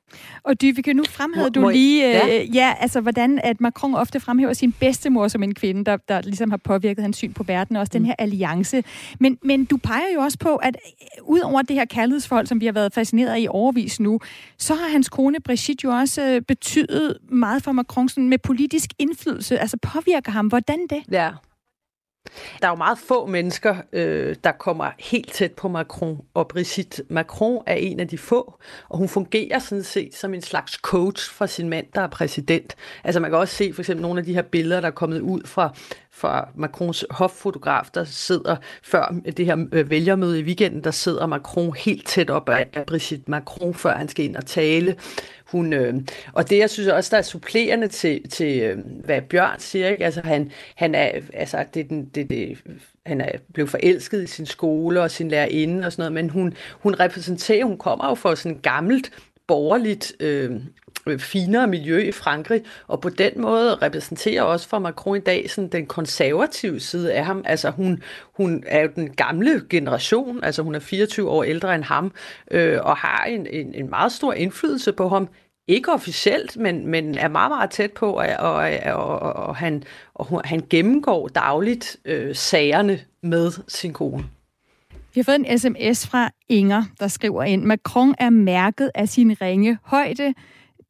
[0.43, 2.43] Og Dy, vi kan nu fremhæve du lige, øh, ja.
[2.55, 6.51] ja, altså hvordan at Macron ofte fremhæver sin bedstemor som en kvinde, der, der ligesom
[6.51, 8.01] har påvirket hans syn på verden, og også mm.
[8.01, 8.83] den her alliance.
[9.21, 12.61] Men, men du peger jo også på, at øh, ud over det her kærlighedsforhold, som
[12.61, 14.21] vi har været fascineret af i overvis nu,
[14.59, 18.91] så har hans kone Brigitte jo også øh, betydet meget for Macron sådan med politisk
[18.99, 20.47] indflydelse, altså påvirker ham.
[20.47, 21.03] Hvordan det?
[21.13, 21.31] Ja.
[22.61, 27.03] Der er jo meget få mennesker, øh, der kommer helt tæt på Macron, og Brigitte
[27.09, 28.59] Macron er en af de få,
[28.89, 32.77] og hun fungerer sådan set som en slags coach for sin mand, der er præsident.
[33.05, 35.21] Altså man kan også se for eksempel nogle af de her billeder, der er kommet
[35.21, 35.75] ud fra
[36.19, 41.77] fra Macrons hoffotograf, der sidder før det her øh, vælgermøde i weekenden, der sidder Macron
[41.77, 44.97] helt tæt op af Brigitte Macron, før han skal ind og tale.
[45.45, 45.95] Hun, øh,
[46.33, 50.05] og det, jeg synes også, der er supplerende til, til øh, hvad Bjørn siger, ikke?
[50.05, 52.59] Altså, han, han er, altså, det, det, det, det,
[53.07, 56.55] han er blevet forelsket i sin skole og sin lærerinde og sådan noget, men hun,
[56.73, 59.11] hun repræsenterer, hun kommer jo fra sådan gammelt
[59.47, 60.51] borgerligt øh,
[61.19, 65.69] finere miljø i Frankrig, og på den måde repræsenterer også for Macron i dag sådan
[65.69, 67.43] den konservative side af ham.
[67.47, 68.03] Altså hun,
[68.37, 72.13] hun er jo den gamle generation, altså hun er 24 år ældre end ham,
[72.51, 75.29] øh, og har en, en, en meget stor indflydelse på ham,
[75.69, 78.55] ikke officielt, men, men er meget, meget tæt på, og, og,
[78.95, 79.83] og, og, han,
[80.15, 84.25] og han gennemgår dagligt øh, sagerne med sin kone.
[85.15, 89.37] Vi har fået en sms fra Inger, der skriver ind, Macron er mærket af sin
[89.41, 90.35] ringe højde.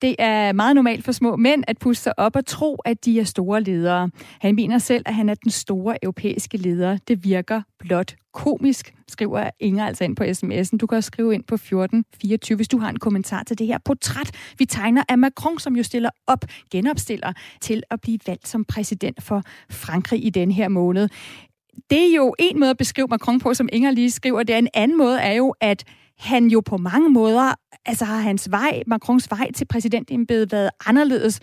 [0.03, 3.21] Det er meget normalt for små mænd at puste sig op og tro, at de
[3.21, 4.11] er store ledere.
[4.41, 6.99] Han mener selv, at han er den store europæiske leder.
[7.09, 10.77] Det virker blot komisk, skriver Inger altså ind på sms'en.
[10.77, 13.79] Du kan også skrive ind på 1424, hvis du har en kommentar til det her
[13.85, 18.65] portræt, vi tegner af Macron, som jo stiller op, genopstiller til at blive valgt som
[18.65, 21.09] præsident for Frankrig i den her måned.
[21.91, 24.43] Det er jo en måde at beskrive Macron på, som Inger lige skriver.
[24.43, 25.85] Det er en anden måde er jo, at
[26.19, 27.55] han jo på mange måder,
[27.87, 31.41] altså har hans vej, Macrons vej til præsidentembedet været anderledes.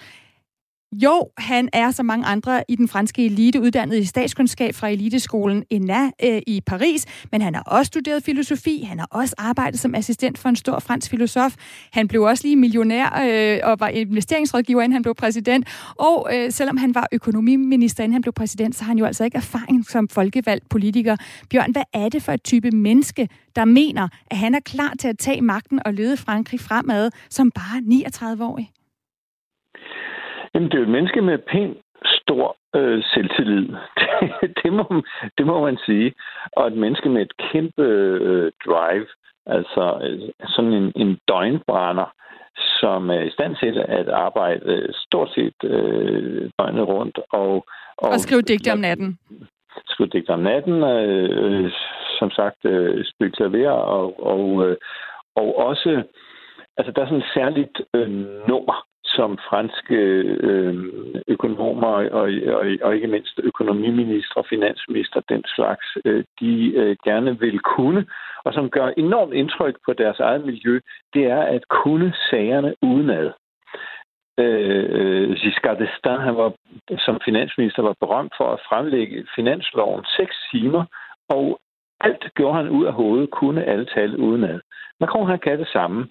[1.04, 5.64] Jo, han er som mange andre i den franske elite uddannet i statskundskab fra eliteskolen
[5.70, 9.96] ENA øh, i Paris, men han har også studeret filosofi, han har også arbejdet som
[9.96, 11.56] assistent for en stor fransk filosof.
[11.92, 15.68] Han blev også lige millionær øh, og var investeringsrådgiver, inden han blev præsident.
[15.96, 19.24] Og øh, selvom han var økonomiminister, inden han blev præsident, så har han jo altså
[19.24, 21.16] ikke erfaring som folkevalgt politiker.
[21.50, 25.08] Bjørn, hvad er det for et type menneske, der mener, at han er klar til
[25.08, 28.72] at tage magten og lede Frankrig fremad som bare 39-årig?
[30.56, 33.68] Jamen, det er jo et menneske med pænt stor øh, selvtillid.
[34.42, 35.04] Det, det, må,
[35.38, 36.14] det må man sige.
[36.52, 39.08] Og et menneske med et kæmpe øh, drive.
[39.46, 42.14] Altså øh, sådan en, en døgnbrænder,
[42.80, 47.20] som er i stand til at arbejde øh, stort set øh, døgnet rundt.
[47.32, 47.66] Og,
[47.98, 49.20] og, og skrive digte om natten.
[49.86, 50.84] Skrive digte om natten.
[50.84, 51.72] Øh,
[52.20, 54.78] som sagt, øh, spille klaver og, og, øh,
[55.36, 56.04] og også...
[56.78, 58.10] Altså, der er sådan et særligt øh,
[58.48, 58.86] nummer,
[59.16, 59.96] som franske
[60.50, 60.76] øh,
[61.28, 62.28] økonomer og,
[62.60, 68.06] og, og ikke mindst økonomiminister og finansminister, den slags, øh, de øh, gerne vil kunne,
[68.46, 70.80] og som gør enormt indtryk på deres eget miljø,
[71.14, 73.32] det er at kunne sagerne udenad.
[74.40, 76.54] Øh, Giscard d'Estaing, han var
[77.06, 80.86] som finansminister var berømt for at fremlægge finansloven seks timer,
[81.30, 81.60] og
[82.00, 84.60] alt gjorde han ud af hovedet, kunne alle tale udenad.
[85.00, 86.08] Macron han kan det samme.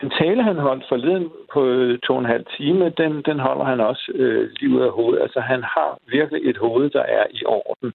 [0.00, 3.64] Den tale, han holdt forleden på øh, to og en halv time, den, den holder
[3.64, 5.22] han også øh, lige ud af hovedet.
[5.22, 7.92] Altså, han har virkelig et hoved, der er i orden.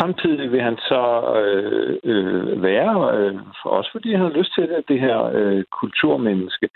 [0.00, 1.02] Samtidig vil han så
[1.40, 6.68] øh, øh, være, øh, også fordi han har lyst til det, det her øh, kulturmenneske.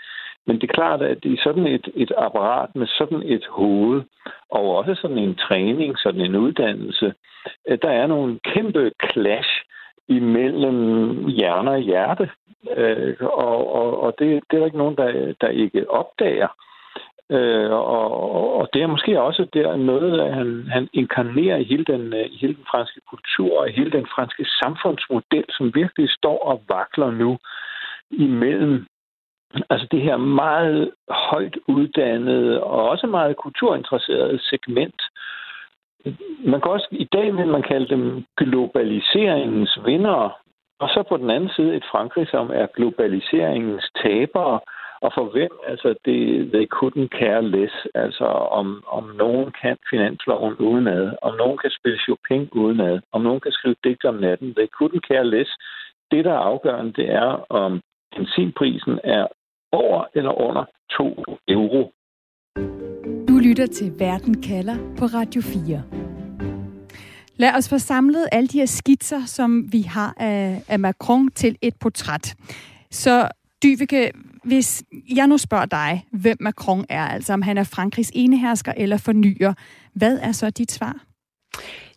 [0.47, 4.01] Men det er klart, at i sådan et, et apparat med sådan et hoved,
[4.49, 7.13] og også sådan en træning, sådan en uddannelse,
[7.67, 9.49] øh, der er nogle kæmpe clash
[10.09, 12.29] imellem hjerne og hjerte.
[12.77, 16.47] Øh, og og, og det, det er der ikke nogen, der, der ikke opdager.
[17.31, 21.85] Øh, og, og det er måske også der noget, at han, han inkarnerer i hele,
[21.85, 26.09] den, øh, i hele den franske kultur og i hele den franske samfundsmodel, som virkelig
[26.09, 27.37] står og vakler nu
[28.11, 28.85] imellem
[29.69, 35.01] altså det her meget højt uddannede og også meget kulturinteresserede segment,
[36.45, 40.31] man kan også, i dag vil man kalde dem globaliseringens vindere,
[40.79, 44.59] og så på den anden side et Frankrig, som er globaliseringens tabere,
[45.01, 48.25] og for hvem, altså det, they couldn't care less, altså
[48.59, 53.51] om, om nogen kan finansloven udenad, om nogen kan spille Chopin udenad, om nogen kan
[53.51, 55.51] skrive digt om natten, they couldn't care less.
[56.11, 57.81] Det, der er afgørende, det er, om
[58.15, 59.27] benzinprisen er
[59.71, 60.65] over eller under
[60.97, 61.91] 2 euro
[63.59, 65.83] lytter til Verden kalder på Radio 4.
[67.35, 71.57] Lad os få samlet alle de her skitser, som vi har af, af Macron til
[71.61, 72.35] et portræt.
[72.91, 73.29] Så
[73.63, 74.11] Dyveke,
[74.43, 74.83] hvis
[75.15, 79.53] jeg nu spørger dig, hvem Macron er, altså om han er Frankrigs enehersker eller fornyer,
[79.93, 81.05] hvad er så dit svar?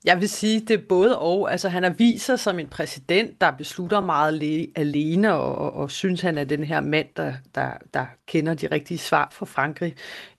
[0.05, 1.53] Jeg vil sige, det er både og.
[1.53, 5.91] Altså, han har vist sig som en præsident, der beslutter meget alene, og, og, og
[5.91, 9.95] synes, han er den her mand, der, der, der kender de rigtige svar for Frankrig.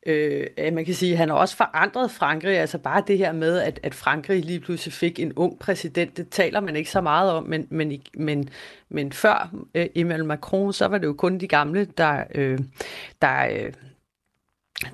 [0.05, 2.57] Øh, man kan sige, at han har også forandret Frankrig.
[2.57, 6.29] Altså bare det her med, at, at Frankrig lige pludselig fik en ung præsident, det
[6.29, 8.49] taler man ikke så meget om, men, men, men,
[8.89, 12.59] men før øh, Emmanuel Macron, så var det jo kun de gamle, der, øh,
[13.21, 13.73] der øh,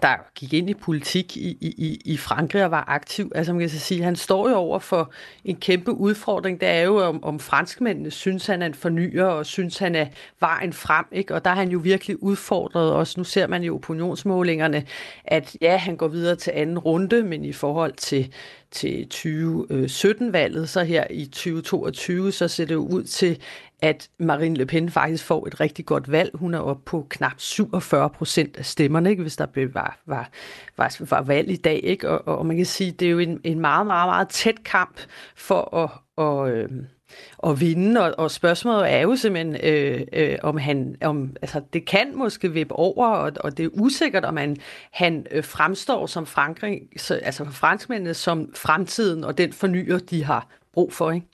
[0.02, 3.32] der gik ind i politik i, i, i Frankrig og var aktiv.
[3.36, 5.12] Altså man kan så sige, han står jo over for
[5.46, 6.62] en kæmpe udfordring.
[6.62, 10.06] Det er jo, om, om franskmændene synes, han er en fornyer, og synes, han er
[10.40, 11.06] vejen frem.
[11.12, 11.36] Ikke?
[11.36, 13.20] Og der er han jo virkelig udfordret også.
[13.20, 14.86] Nu ser man jo opinionsmålingerne,
[15.26, 18.34] at ja, han går videre til anden runde, men i forhold til,
[18.72, 23.40] til 2017-valget, øh, så her i 2022, så ser det ud til,
[23.82, 26.32] at Marine Le Pen faktisk får et rigtig godt valg.
[26.34, 29.22] Hun er oppe på knap 47 procent af stemmerne, ikke?
[29.22, 30.30] hvis der var, var,
[30.78, 31.80] var, var valg i dag.
[31.84, 32.10] Ikke?
[32.10, 35.00] Og, og man kan sige, det er jo en, en meget, meget, meget tæt kamp
[35.36, 36.70] for at, og, øh,
[37.44, 41.86] at vinde, og, og spørgsmålet er jo simpelthen, øh, øh, om han, om, altså det
[41.86, 44.58] kan måske vippe over, og, og det er usikkert, om han,
[44.92, 50.24] han øh, fremstår som Frankrig, så, altså for franskmændene som fremtiden, og den fornyer, de
[50.24, 51.28] har brug for, ikke?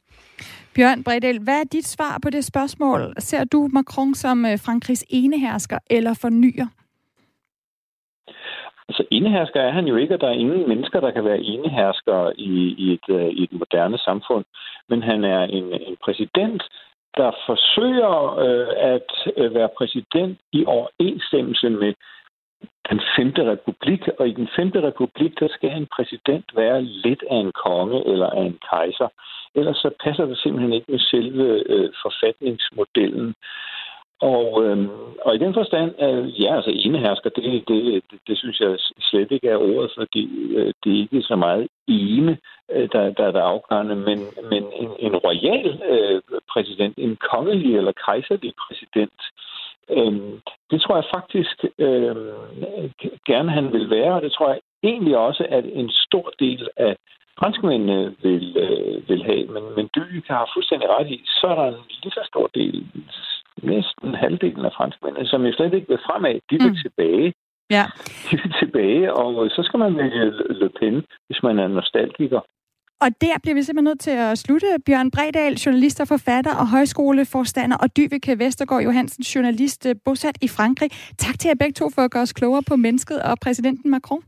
[0.76, 3.02] Bjørn Bredel, hvad er dit svar på det spørgsmål?
[3.18, 6.68] Ser du Macron som øh, Frankrigs enehersker eller fornyer?
[8.90, 12.32] Altså enehersker er han jo ikke, og der er ingen mennesker, der kan være enehersker
[12.38, 12.54] i,
[12.84, 14.46] i, et, øh, i et moderne samfund.
[14.90, 16.64] Men han er en, en præsident,
[17.18, 18.16] der forsøger
[18.46, 21.94] øh, at øh, være præsident i overensstemmelse med
[22.90, 27.38] den femte republik, og i den femte republik, der skal en præsident være lidt af
[27.46, 29.08] en konge eller af en kejser.
[29.56, 33.36] Ellers så passer det simpelthen ikke med selve øh, forfatningsmodellen.
[34.22, 34.90] Og, øh,
[35.26, 39.32] og i den forstand, øh, ja, altså enehersker, det, det, det, det synes jeg slet
[39.32, 42.38] ikke er ordet, fordi øh, det er ikke så meget ene,
[42.72, 44.20] øh, der, der, der er afgørende, men,
[44.52, 46.22] men en, en royal øh,
[46.54, 49.20] præsident, en kongelig eller kejserlig præsident,
[49.90, 50.40] øh,
[50.72, 52.16] det tror jeg faktisk øh,
[53.26, 56.96] gerne han vil være, og det tror jeg egentlig også, at en stor del af
[57.40, 59.46] franskmændene vil, øh, vil have.
[59.54, 62.78] Men, men Dyk har fuldstændig ret i, så er der en lige så stor del,
[63.64, 66.36] næsten halvdelen af franskmændene, som jo slet ikke vil fremad.
[66.50, 66.84] De vil mm.
[66.86, 67.34] tilbage.
[67.70, 67.86] Ja.
[68.32, 70.26] De vil tilbage, og så skal man vælge
[70.60, 70.96] Le Pen,
[71.28, 72.42] hvis man er nostalgiker.
[73.02, 74.68] Og der bliver vi simpelthen nødt til at slutte.
[74.86, 80.48] Bjørn Bredal, journalist og forfatter og højskoleforstander, og Dyvike Vestergaard Johansen, journalist øh, bosat i
[80.48, 80.90] Frankrig.
[81.18, 84.24] Tak til jer begge to for at gøre os klogere på mennesket og præsidenten Macron.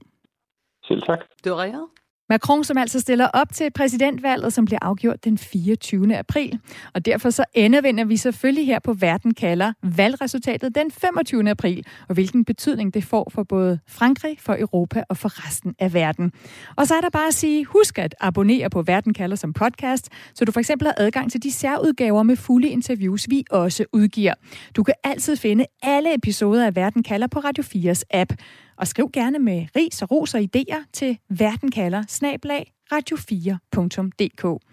[0.84, 1.20] Selv tak.
[1.44, 1.86] Det var ringet.
[2.30, 6.18] Macron, som altså stiller op til præsidentvalget, som bliver afgjort den 24.
[6.18, 6.60] april.
[6.94, 11.50] Og derfor så endevender vi selvfølgelig her på Verden kalder valgresultatet den 25.
[11.50, 15.94] april, og hvilken betydning det får for både Frankrig, for Europa og for resten af
[15.94, 16.32] verden.
[16.76, 20.10] Og så er der bare at sige, husk at abonnere på Verden kalder som podcast,
[20.34, 24.34] så du for eksempel har adgang til de særudgaver med fulde interviews, vi også udgiver.
[24.76, 28.34] Du kan altid finde alle episoder af Verden kalder på Radio 4's app.
[28.78, 34.64] Og skriv gerne med ris og ros og idéer til verdenkalder snablag radio4.dk.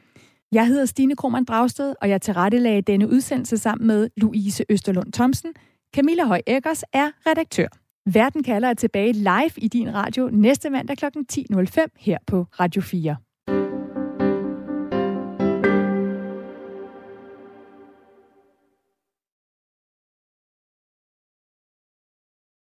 [0.53, 5.53] Jeg hedder Stine Krohmann Dragsted, og jeg tilrettelagde denne udsendelse sammen med Louise Østerlund Thomsen.
[5.95, 7.69] Camilla Høj Eggers er redaktør.
[8.13, 11.05] Verden kalder er tilbage live i din radio næste mandag kl.
[11.05, 13.17] 10.05 her på Radio 4.